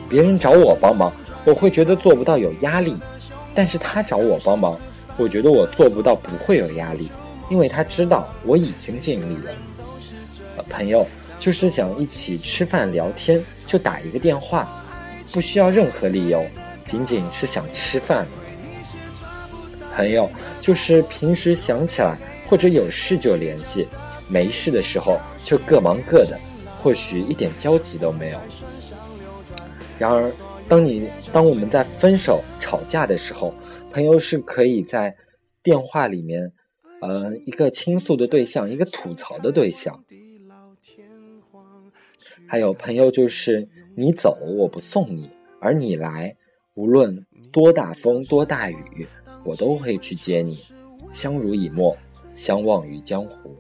[0.10, 1.14] 别人找我帮忙，
[1.46, 2.96] 我会觉得做不到有压力；
[3.56, 4.78] 但是他找我帮忙，
[5.18, 7.10] 我觉得我做不到不会有压力，
[7.50, 9.52] 因为他知道我已经尽力了。
[10.58, 11.08] 呃朋友
[11.40, 14.68] 就是想一起吃饭聊天，就打一个电话，
[15.32, 16.46] 不需要任何理由，
[16.84, 18.28] 仅仅是想吃饭。
[19.96, 23.88] 朋友就是平时想起来或者有事就联系，
[24.28, 26.38] 没事的时候就各忙各的。
[26.84, 28.38] 或许一点交集都没有。
[29.98, 30.32] 然而，
[30.68, 33.54] 当你当我们在分手、吵架的时候，
[33.92, 35.16] 朋友是可以在
[35.62, 36.52] 电话里面，
[37.02, 40.04] 呃，一个倾诉的对象，一个吐槽的对象。
[42.48, 46.36] 还有朋友就是你走我不送你，而你来，
[46.74, 49.08] 无论多大风多大雨，
[49.44, 50.58] 我都会去接你。
[51.14, 51.96] 相濡以沫，
[52.34, 53.56] 相忘于江湖。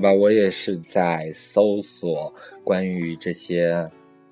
[0.00, 2.32] 吧，我也是在搜索
[2.64, 3.88] 关于这些，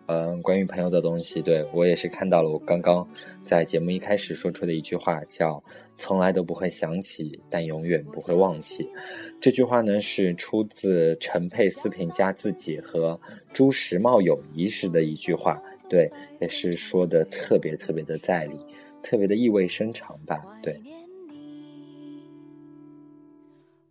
[0.07, 1.42] 嗯，关于朋友的东西。
[1.42, 3.07] 对我也是看到了，我刚刚
[3.44, 5.62] 在节目一开始说出的一句话，叫
[5.98, 8.88] “从来都不会想起，但永远不会忘记”。
[9.40, 13.20] 这句话呢是出自陈佩斯评价自己和
[13.52, 15.62] 朱时茂友谊时的一句话。
[15.88, 18.59] 对，也是说的特别特别的在理，
[19.02, 20.44] 特别的意味深长吧。
[20.62, 20.81] 对。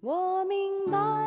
[0.02, 1.27] 我明白。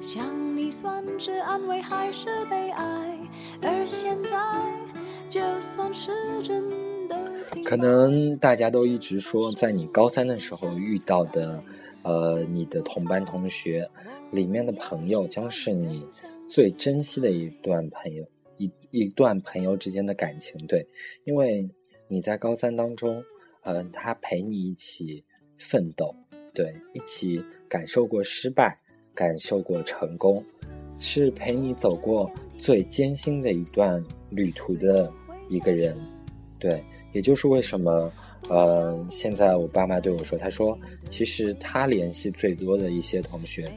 [0.00, 3.18] 想你算是安慰还是悲哀？
[3.62, 4.38] 而现在，
[5.28, 6.10] 就算是
[6.42, 6.66] 真
[7.06, 7.16] 的。
[7.64, 11.62] 可能大家都一直说，在你高三的时候遇到的，
[12.02, 13.88] 呃，你的同班同学
[14.30, 16.06] 里面的朋友，将是你
[16.48, 20.66] 最珍惜的一段朋友，一一段朋友之间的感情。
[20.66, 20.86] 对，
[21.24, 21.68] 因为
[22.08, 23.22] 你在高三当中，
[23.64, 25.24] 嗯，他陪你一起。
[25.62, 26.16] 奋斗，
[26.54, 28.80] 对，一起感受过失败，
[29.14, 30.44] 感受过成功，
[30.98, 35.10] 是陪你走过最艰辛的一段旅途的
[35.48, 35.96] 一个人，
[36.58, 36.82] 对，
[37.12, 38.12] 也就是为什么，
[38.48, 43.70] 呃，现在我爸妈对我说，他说，其实他联系最多的一些同学，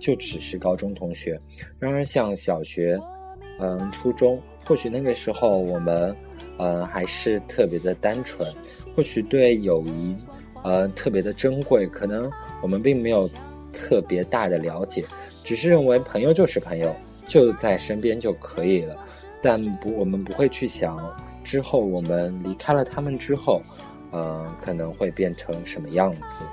[0.00, 1.40] 就只是高中同学，
[1.78, 2.98] 然而像小学，
[3.60, 6.16] 嗯，初中，或许那个时候我们，
[6.58, 8.48] 嗯，还是特别的单纯，
[8.94, 10.14] 或许对友谊。
[10.64, 12.28] 呃，特别的珍贵，可能
[12.60, 13.30] 我们并没有
[13.72, 15.04] 特别大的了解，
[15.44, 16.94] 只是认为朋友就是朋友，
[17.26, 18.96] 就在身边就可以了。
[19.42, 20.98] 但不，我们不会去想
[21.44, 23.60] 之后我们离开了他们之后，
[24.10, 26.44] 呃，可能会变成什么样子。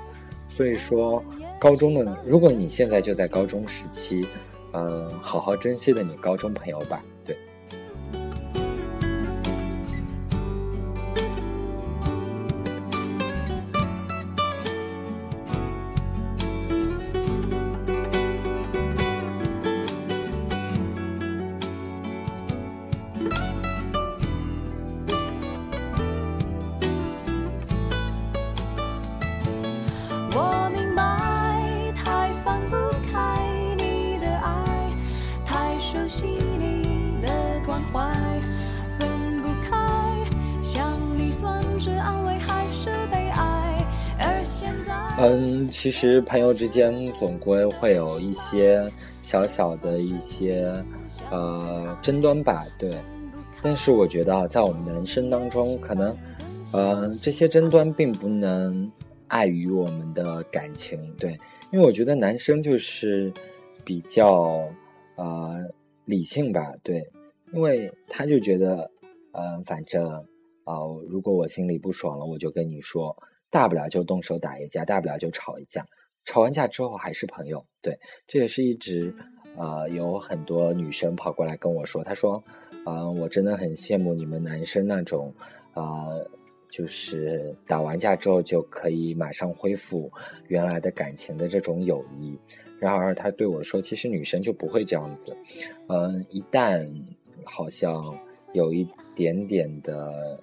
[0.48, 1.22] 所以说，
[1.58, 4.24] 高中的，如果你现在就在高中时期，
[4.72, 7.02] 嗯，好好珍惜的你高中朋友吧。
[7.24, 7.36] 对，
[45.86, 48.90] 其实朋友之间总归会有一些
[49.22, 50.74] 小小的一些
[51.30, 52.92] 呃争端吧，对。
[53.62, 56.12] 但是我觉得在我们人生当中，可能
[56.72, 58.90] 呃这些争端并不能
[59.28, 61.38] 碍于我们的感情，对，
[61.70, 63.32] 因为我觉得男生就是
[63.84, 64.68] 比较
[65.14, 65.56] 呃
[66.04, 67.08] 理性吧，对，
[67.52, 68.90] 因为他就觉得，
[69.30, 70.04] 嗯，反正
[70.64, 70.74] 啊，
[71.08, 73.16] 如果我心里不爽了，我就跟你说，
[73.50, 75.86] 大不了就动手打一架，大不了就吵一架，
[76.24, 79.14] 吵完架之后还是朋友，对，这也是一直
[79.56, 82.42] 呃有很多女生跑过来跟我说，她说，
[82.84, 85.34] 嗯，我真的很羡慕你们男生那种，
[85.74, 86.28] 呃。
[86.68, 90.12] 就是打完架之后就可以马上恢复
[90.48, 92.38] 原来的感情的这种友谊。
[92.78, 95.34] 然而她对我说：“其实女生就不会这样子，
[95.88, 96.86] 嗯，一旦
[97.44, 98.18] 好像
[98.52, 100.38] 有一点点的，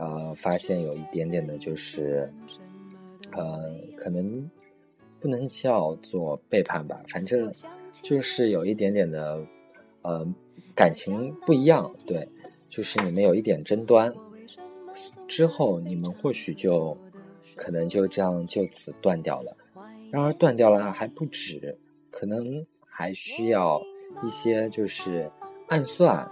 [0.00, 2.32] 呃，发现有一点点的，就是，
[3.32, 4.50] 呃，可能
[5.20, 7.52] 不能叫做背叛吧，反正
[7.92, 9.38] 就是有一点点的，
[10.00, 10.26] 呃，
[10.74, 12.26] 感情不一样，对，
[12.70, 14.12] 就是你们有一点争端。”
[15.28, 16.96] 之后，你们或许就
[17.54, 19.56] 可能就这样就此断掉了。
[20.10, 21.76] 然而，断掉了还不止，
[22.10, 23.80] 可能还需要
[24.24, 25.30] 一些就是
[25.68, 26.28] 暗算，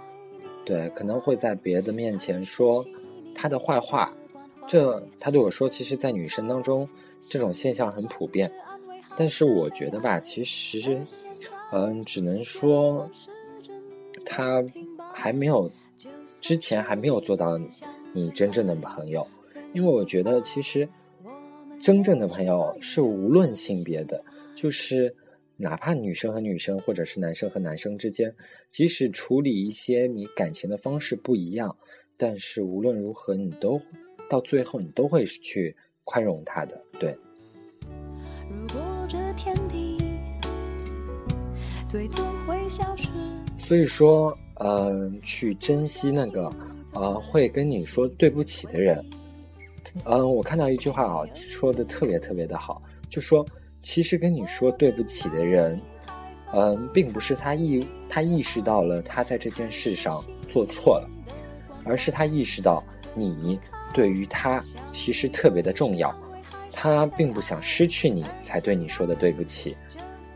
[0.65, 2.83] 对，可能会在别的面前说
[3.39, 4.13] 他的坏话。
[4.67, 6.87] 这他对我说，其实，在女生当中，
[7.21, 8.51] 这种现象很普遍。
[9.15, 11.01] 但是，我觉得吧，其实，
[11.71, 13.09] 嗯，只能说
[14.25, 14.63] 他
[15.13, 15.71] 还没有
[16.41, 17.57] 之前还没有做到。
[18.11, 19.25] 你真正的朋友，
[19.71, 20.89] 因为我觉得其实
[21.79, 24.23] 真正的朋友是无论性别的，
[24.55, 25.15] 就是
[25.57, 28.35] 哪怕女生和女生，或者是男生和男生之间，
[28.71, 31.77] 即使处理一些你感情的方式不一样，
[32.19, 33.81] 但是无论如何，你都
[34.29, 37.17] 到最后你都会去宽容他的，对。
[43.57, 46.51] 所以说，嗯，去珍惜那个。
[46.95, 49.05] 呃，会跟你说对不起的人，
[50.05, 53.45] 嗯，我看到一句话啊，说的特别特别的好，就说
[53.83, 55.79] 其实跟你说对不起的人，
[56.51, 61.07] 嗯，并不是他意他意识到了他在这件事上做错了，
[61.89, 62.83] 而是他意识到
[63.15, 63.59] 你
[63.93, 64.59] 对于他
[64.91, 66.15] 其实特别的重要，
[66.71, 69.75] 他并不想失去你才对你说的对不起，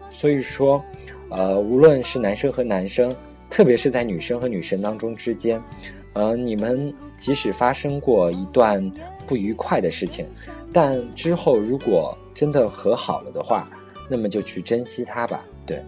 [0.10, 0.84] 所以说，
[1.30, 3.16] 呃，无论是男生和男生，
[3.50, 5.62] 特别是在女生和女生当中之间。
[6.14, 8.92] 呃，你们即使发生过一段
[9.26, 10.28] 不愉快的事情，
[10.72, 13.68] 但之后如果真的和好了的话，
[14.08, 15.84] 那么就去珍惜它吧，对。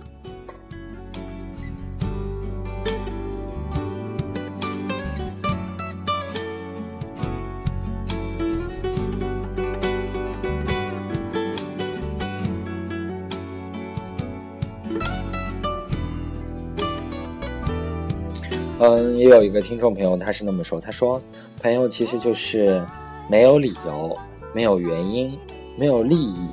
[19.18, 21.22] 也有一个听众朋友，他是那么说：“他说，
[21.62, 22.86] 朋友其实就是
[23.30, 24.18] 没有理由、
[24.54, 25.38] 没有原因、
[25.78, 26.50] 没有利益，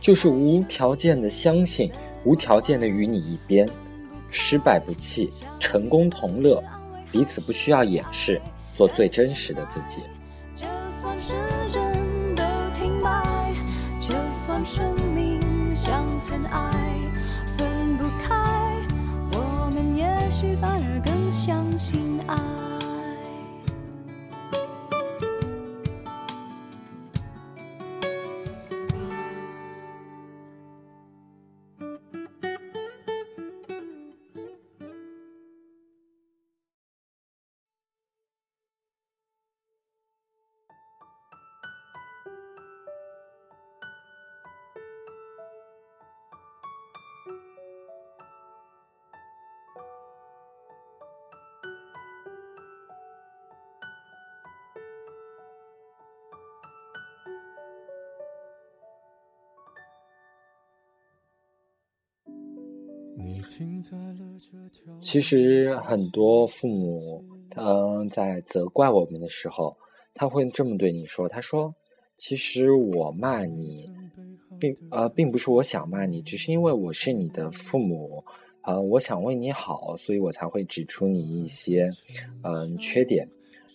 [0.00, 1.90] 就是无条件的相信、
[2.24, 3.68] 无条件的与你一边，
[4.30, 6.62] 失败不弃，成功同乐，
[7.10, 8.40] 彼此不需要掩饰，
[8.74, 10.02] 做最真实的自己。”
[10.54, 11.32] 就算是
[11.72, 13.54] 真的停摆，
[13.98, 14.84] 就算生
[15.14, 15.40] 命
[15.70, 16.70] 像尘埃，
[17.56, 18.76] 分不开，
[19.32, 21.22] 我们也许反而更。
[21.32, 22.01] 相信
[65.00, 67.24] 其实很多父母，
[67.56, 69.76] 嗯，在责怪我们的时候，
[70.14, 71.74] 他会这么对你说：“他说，
[72.16, 73.88] 其实我骂你，
[74.58, 78.24] 并呃，并不是我想骂你，只是因为我是你的父母，
[78.62, 81.90] 呃，我想为你好，所以我才会指出你一些
[82.42, 83.28] 嗯缺点。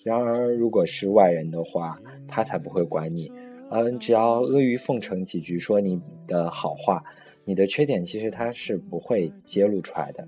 [0.04, 3.32] 然而，如果是外人的话，他才不会管你，
[3.70, 7.04] 嗯，只要阿谀奉承几句，说你的好话。”
[7.48, 10.28] 你的缺点其实他是不会揭露出来的，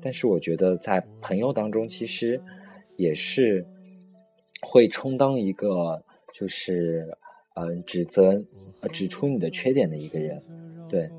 [0.00, 2.40] 但是我觉得在朋友当中，其实
[2.96, 3.66] 也是
[4.62, 6.00] 会充当一个
[6.32, 7.12] 就是
[7.54, 8.40] 嗯指责、
[8.92, 10.40] 指出你的缺点的一个人。
[10.88, 11.10] 对，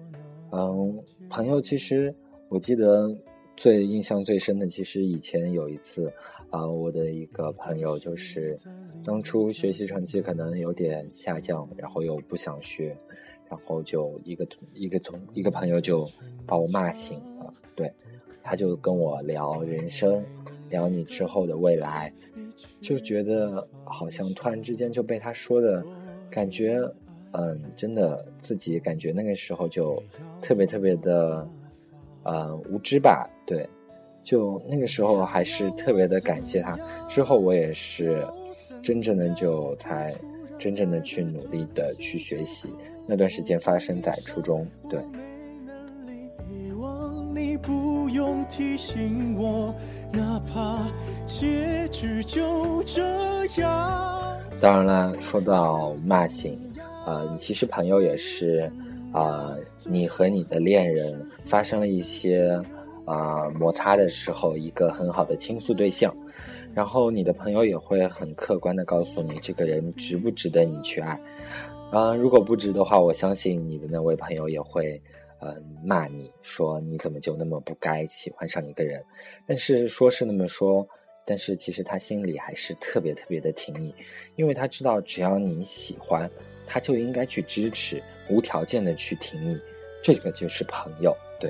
[0.53, 2.15] 嗯，朋友其实
[2.47, 3.13] 我记得
[3.57, 6.09] 最印象最深的，其实以前有一次
[6.49, 8.57] 啊，我的一个朋友就是
[9.03, 12.95] 当初学习成绩可能有点下降，然后又不想学，
[13.55, 16.05] 然后就一个一个同一个朋友就
[16.45, 17.53] 把我骂醒了。
[17.73, 17.91] 对，
[18.43, 20.21] 他就跟我聊人生，
[20.69, 22.11] 聊你之后的未来，
[22.81, 25.81] 就觉得好像突然之间就被他说的
[26.29, 26.79] 感觉，
[27.31, 30.03] 嗯，真的自己感觉那个时候就
[30.41, 31.47] 特别特别的，
[32.23, 33.67] 呃，无知吧，对。
[34.21, 36.75] 就那个时候还是特别的感谢他，
[37.07, 38.25] 之后我也是
[38.81, 40.13] 真正的就才
[40.57, 42.73] 真正的去努力的去学习。
[43.07, 44.99] 那段时间发生在初中，对。
[54.59, 56.59] 当然了，说到骂醒，
[57.05, 58.71] 呃，其实朋友也是，
[59.11, 62.61] 啊，你和你的恋人发生了一些。
[63.05, 66.11] 啊，摩擦的时候一个很好的倾诉对象，
[66.73, 71.21] 然后你的朋友也会很客观的告诉你这个人值不值得你去爱。
[71.97, 75.01] 嗯，如果不值的话，我相信你的那位朋友也会，
[75.39, 79.01] 嗯，骂你说你怎么就那么不该喜欢上一个人。
[79.47, 80.85] 但是说是那么说，
[81.25, 83.95] 但是其实他心里还是特别特别的挺你，
[84.35, 86.29] 因为他知道只要你喜欢，
[86.67, 89.57] 他就应该去支持，无条件的去挺你。
[90.03, 91.49] 这个就是朋友，对。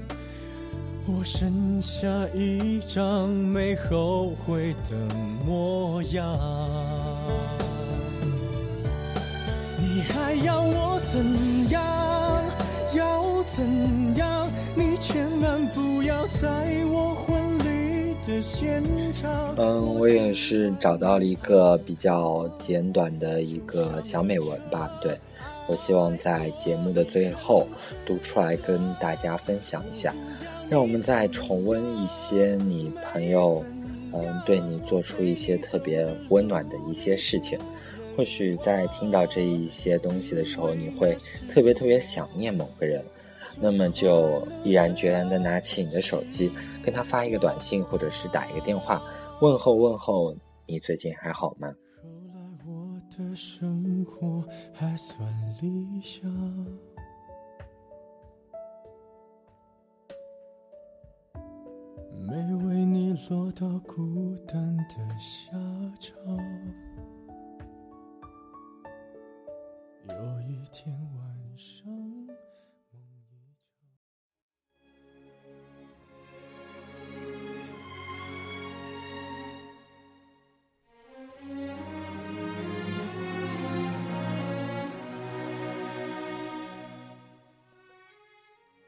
[1.13, 6.35] 我剩下一张没后悔的模样。
[9.79, 12.43] 你还要我怎样？
[12.95, 14.47] 要怎样？
[14.73, 16.49] 你千万不要在
[16.85, 18.81] 我婚礼的现
[19.13, 19.53] 场。
[19.57, 24.89] 嗯，我也是找到了一个比较简短的一个小美文吧。
[25.01, 25.19] 对，
[25.67, 27.67] 我希望在节目的最后
[28.05, 30.13] 读出来跟大家分享一下。
[30.71, 33.61] 让我们再重温一些你朋友，
[34.13, 37.59] 嗯，对你做出一些特别温暖的一些事情。
[38.15, 41.13] 或许在听到这一些东西的时候，你会
[41.49, 43.03] 特别特别想念某个人，
[43.59, 46.49] 那么就毅然决然的拿起你的手机，
[46.81, 49.03] 跟他发一个短信，或者是打一个电话，
[49.41, 50.33] 问候问候
[50.65, 51.67] 你最近还好吗？
[52.01, 54.41] 后来我的生活
[54.71, 55.29] 还算
[55.61, 56.31] 理想。
[62.19, 65.51] 没为你落到孤单的下
[65.99, 66.15] 场。
[70.07, 71.87] 有一天晚上，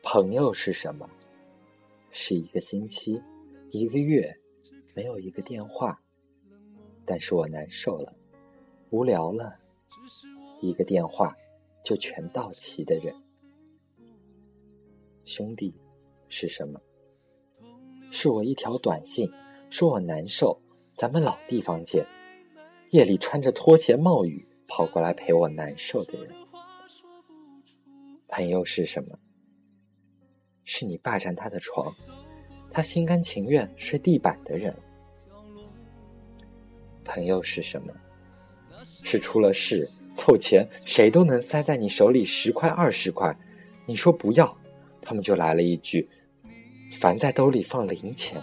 [0.02, 1.10] 朋友是什么？
[2.16, 3.20] 是一个星期，
[3.72, 4.32] 一个月，
[4.94, 6.00] 没有一个电话，
[7.06, 8.16] 但是我难受了，
[8.92, 9.58] 无聊了，
[10.62, 11.36] 一个电话
[11.84, 13.12] 就全到齐的人。
[15.26, 15.74] 兄弟
[16.28, 16.80] 是什么？
[18.12, 19.28] 是我一条短信，
[19.72, 20.62] 说我难受，
[20.94, 22.06] 咱们老地方见。
[22.92, 26.32] 夜里穿着拖鞋冒雨跑过来陪我难受的人。
[28.28, 29.18] 朋友是什么？
[30.66, 31.94] 是你霸占他的床，
[32.72, 34.76] 他心甘情愿睡地板的人。
[37.04, 37.94] 朋友是什么？
[38.86, 43.36] 是出了事凑钱，谁都能塞在你手里十块二十块，
[43.86, 44.58] 你说不要，
[45.02, 46.10] 他们就来了一句
[46.94, 48.42] ：“凡在兜里放零钱。”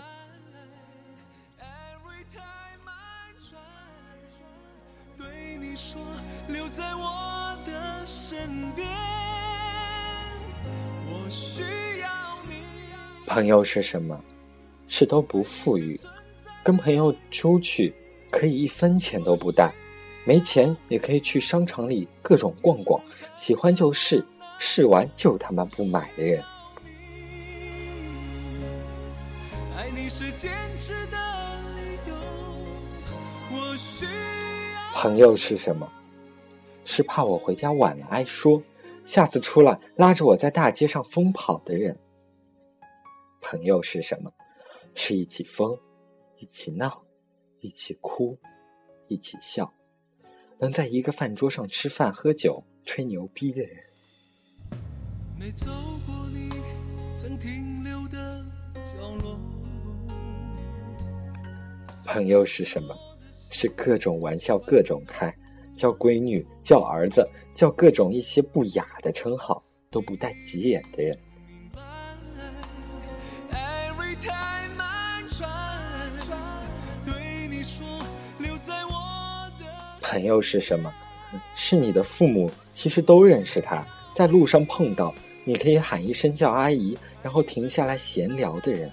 [13.32, 14.20] 朋友是什么？
[14.88, 15.96] 是都不富裕，
[16.64, 17.94] 跟朋友出去
[18.28, 19.72] 可以一分钱都不带，
[20.24, 23.00] 没钱也可以去商场里各种逛逛，
[23.36, 24.24] 喜欢就试，
[24.58, 26.42] 试完就他妈不买的人。
[34.92, 35.88] 朋友是什么？
[36.84, 38.60] 是怕我回家晚了挨说，
[39.06, 41.96] 下次出来拉着我在大街上疯跑的人。
[43.40, 44.32] 朋友是什么？
[44.94, 45.78] 是一起疯，
[46.38, 47.04] 一起闹，
[47.60, 48.36] 一起哭，
[49.08, 49.72] 一起笑，
[50.58, 53.76] 能在一个饭桌上吃饭、喝酒、吹牛逼的人。
[55.38, 55.70] 没走
[56.06, 56.50] 过你
[57.14, 58.44] 曾停留的
[58.84, 59.38] 角落。
[62.04, 62.94] 朋友是什么？
[63.52, 65.34] 是各种玩笑各种开，
[65.74, 71.18] 叫闺女、叫儿子、叫各种一些不雅的称号都不带急眼的人。
[80.10, 80.92] 朋友是什么？
[81.54, 88.90] 是你的父母其实都认识他，在路上碰到，你可以喊一声叫阿姨，然后停下来闲聊的人。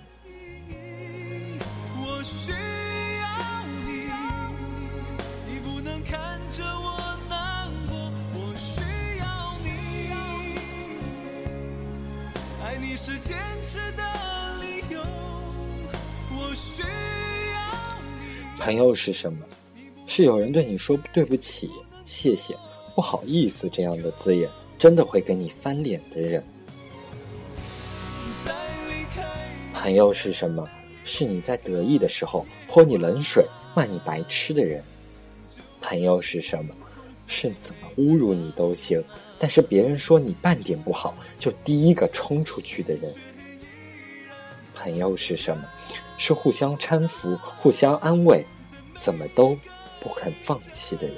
[18.59, 19.39] 朋友是什么？
[20.17, 21.69] 是有人对你说对不起、
[22.03, 22.57] 谢谢、
[22.95, 26.43] 不好意思这样的字眼，真的会给你翻脸的人。
[29.71, 30.67] 朋友是什么？
[31.03, 33.45] 是你在得意的时候泼你冷水、
[33.75, 34.83] 骂你白痴的人。
[35.81, 36.73] 朋友是什么？
[37.27, 38.99] 是怎么侮辱你都行，
[39.37, 43.13] 但是别人说你半点不好，就第一个冲出去的人。
[44.73, 45.63] 朋友是什么？
[46.17, 48.43] 是互相搀扶、互相安慰，
[48.97, 49.55] 怎么都。
[50.07, 51.15] 不肯放弃的人，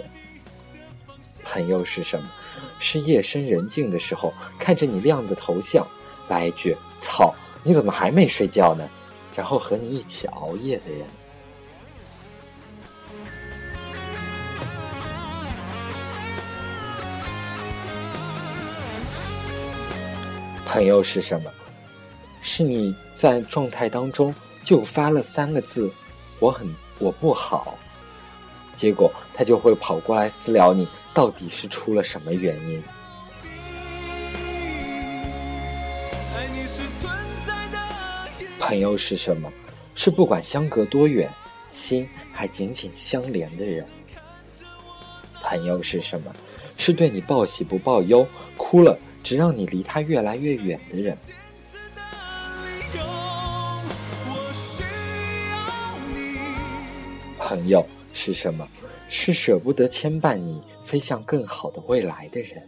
[1.43, 2.27] 朋友是什么？
[2.79, 5.85] 是夜深人静的时候，看着你亮的头像，
[6.27, 7.31] 来一句“操，
[7.63, 8.89] 你怎么还没睡觉呢？”
[9.37, 11.05] 然后和你一起熬夜的人。
[20.65, 21.51] 朋友是什么？
[22.41, 24.33] 是你在状态当中
[24.63, 25.93] 就发了三个字
[26.41, 26.67] ：“我很
[26.97, 27.77] 我不好。”
[28.79, 32.81] 结果他就会跑过来私聊你，到底是出了什么原因？
[38.57, 39.51] 朋友是什么？
[39.95, 41.29] 是不管相隔多远，
[41.71, 43.85] 心还紧紧相连的人。
[45.43, 46.33] 朋友是什么？
[46.77, 48.25] 是对你报喜不报忧，
[48.55, 51.17] 哭了只让你离他越来越远的人。
[57.37, 57.85] 朋友。
[58.13, 58.67] 是什么？
[59.07, 62.67] 是舍不得牵绊你飞向更好的未来的人。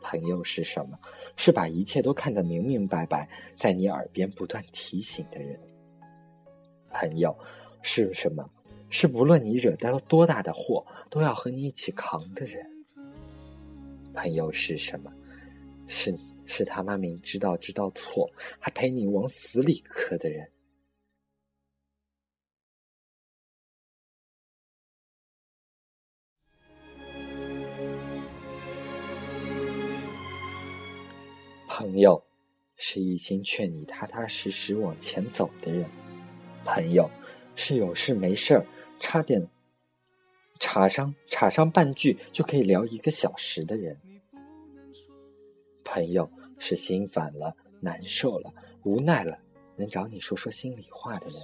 [0.00, 0.98] 朋友是什么？
[1.36, 5.58] 是把一切都看得明明白白，在你耳边不断提醒的人。
[6.90, 7.36] 朋友
[7.82, 8.48] 是什么？
[8.88, 12.66] 是不论你惹到多大的祸，都要和你一起扛的人。
[14.12, 15.12] 朋友是什么？
[15.86, 16.16] 是
[16.46, 20.48] 是他妈明知道知道错，还陪你往死里磕的人。
[31.80, 32.22] 朋友，
[32.76, 35.88] 是一心劝你踏踏实实往前走的人；
[36.62, 37.08] 朋友，
[37.56, 38.66] 是有事没事儿，
[39.00, 39.48] 差点
[40.58, 43.96] 插上插上半句就可以聊一个小时的人；
[45.82, 48.52] 朋友，是心烦了、难受了、
[48.84, 49.38] 无奈了，
[49.76, 51.40] 能找你说说心里话的人；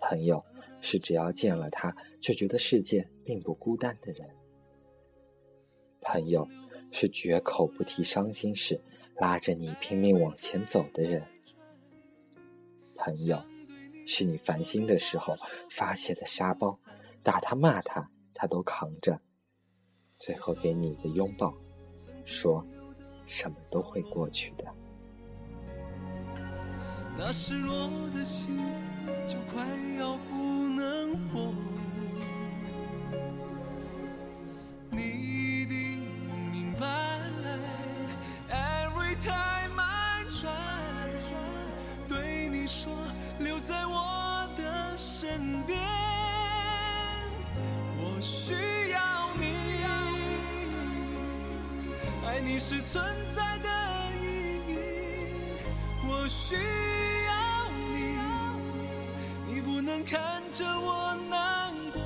[0.00, 0.44] 朋友，
[0.80, 4.26] 是只要见了他就觉得世界并不孤单的人；
[6.00, 6.48] 朋友。
[6.92, 8.80] 是绝口不提伤心事，
[9.18, 11.26] 拉着你拼命往前走的人。
[12.96, 13.42] 朋友，
[14.06, 15.36] 是你烦心的时候
[15.70, 16.78] 发泄的沙包，
[17.22, 19.20] 打他骂他，他都扛着，
[20.16, 21.54] 最后给你一个拥抱，
[22.24, 22.66] 说
[23.24, 24.64] 什么都会过去的。
[27.18, 28.58] 那失落的心
[29.26, 29.66] 就快
[29.98, 31.54] 要不能活。
[42.66, 42.92] 说
[43.38, 45.78] 留在我的身边，
[47.96, 48.54] 我需
[48.90, 48.98] 要
[49.38, 49.54] 你，
[52.26, 53.68] 爱你是存在的
[54.20, 54.78] 意义，
[56.08, 62.02] 我需要你，你不能看着我难过。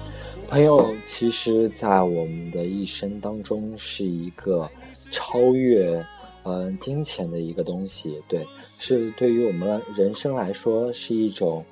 [0.46, 4.70] 朋友，其实，在我们的一生当中，是一个
[5.10, 6.04] 超越
[6.44, 8.22] 嗯金钱的一个东西。
[8.28, 8.44] 对，
[8.78, 11.64] 是对于我们人生来说，是一种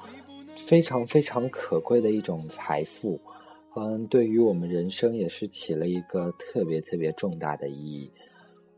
[0.56, 3.20] 非常非常可贵的一种财富。
[3.76, 8.10] 嗯，对于我们人生也是起了一个特别特别重大的意义。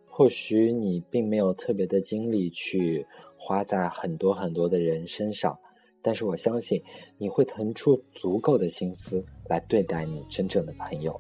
[0.07, 3.07] 或许你并没有特别的精力去
[3.39, 5.59] 花在很多很多的人身上，
[6.03, 6.83] 但是我相信
[7.17, 11.19] 你会腾出足够的心思来对待你真正的朋友。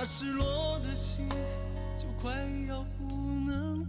[0.00, 1.28] 那失落的心
[1.98, 2.30] 就快
[2.68, 3.84] 要不能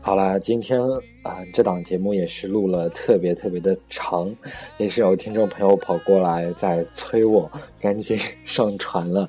[0.00, 0.80] 好了，今天
[1.22, 4.34] 啊，这档节目也是录了特别特别的长，
[4.78, 9.28] 也是有听众朋友跑过来在催我赶紧上传了。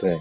[0.00, 0.18] 对，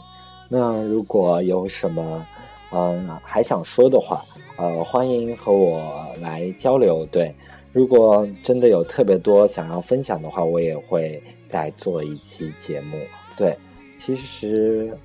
[0.48, 2.24] 那如果有什么
[2.72, 4.24] 嗯还想说的话，
[4.58, 7.04] 呃，欢迎和我来交流。
[7.08, 7.36] 对，
[7.72, 13.00] 如果真的有特别多想要分享的话，我也会再做一期节目。
[13.38, 13.58] 对，
[13.98, 14.96] 其实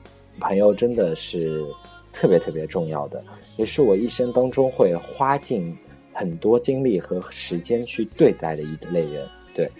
[0.40, 1.64] 朋友真的是。
[2.10, 3.22] 特别特别重要的，
[3.58, 5.76] 也是我一生当中会花尽
[6.12, 9.24] 很多精力和时间去对待的一类人。
[9.54, 9.70] 对，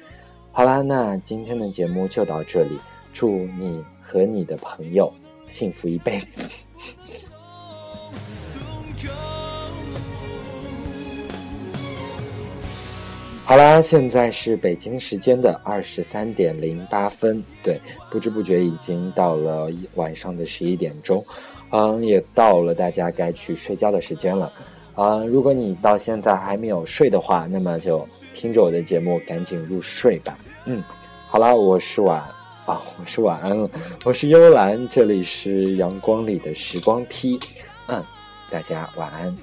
[0.52, 2.78] 好啦，那今天的节目就到这里，
[3.12, 3.28] 祝
[3.58, 5.12] 你和你的朋友
[5.48, 6.48] 幸福一辈子。
[13.48, 17.80] 好啦，现在是北京时间的二十三点零八分，对，
[18.10, 21.24] 不知不觉已经到了晚上的十一点钟。
[21.70, 24.52] 嗯，也到了大家该去睡觉的时间了。
[24.94, 30.36] 啊，如果你到现在还没有睡的话，那么就听着我的节目赶紧入睡吧。
[30.66, 30.84] 嗯，
[31.26, 32.20] 好啦，我是晚
[32.66, 33.66] 啊，我是晚安了，
[34.04, 37.40] 我是幽兰，这里是阳光里的时光梯。
[37.86, 38.04] 嗯，
[38.50, 39.34] 大家晚安。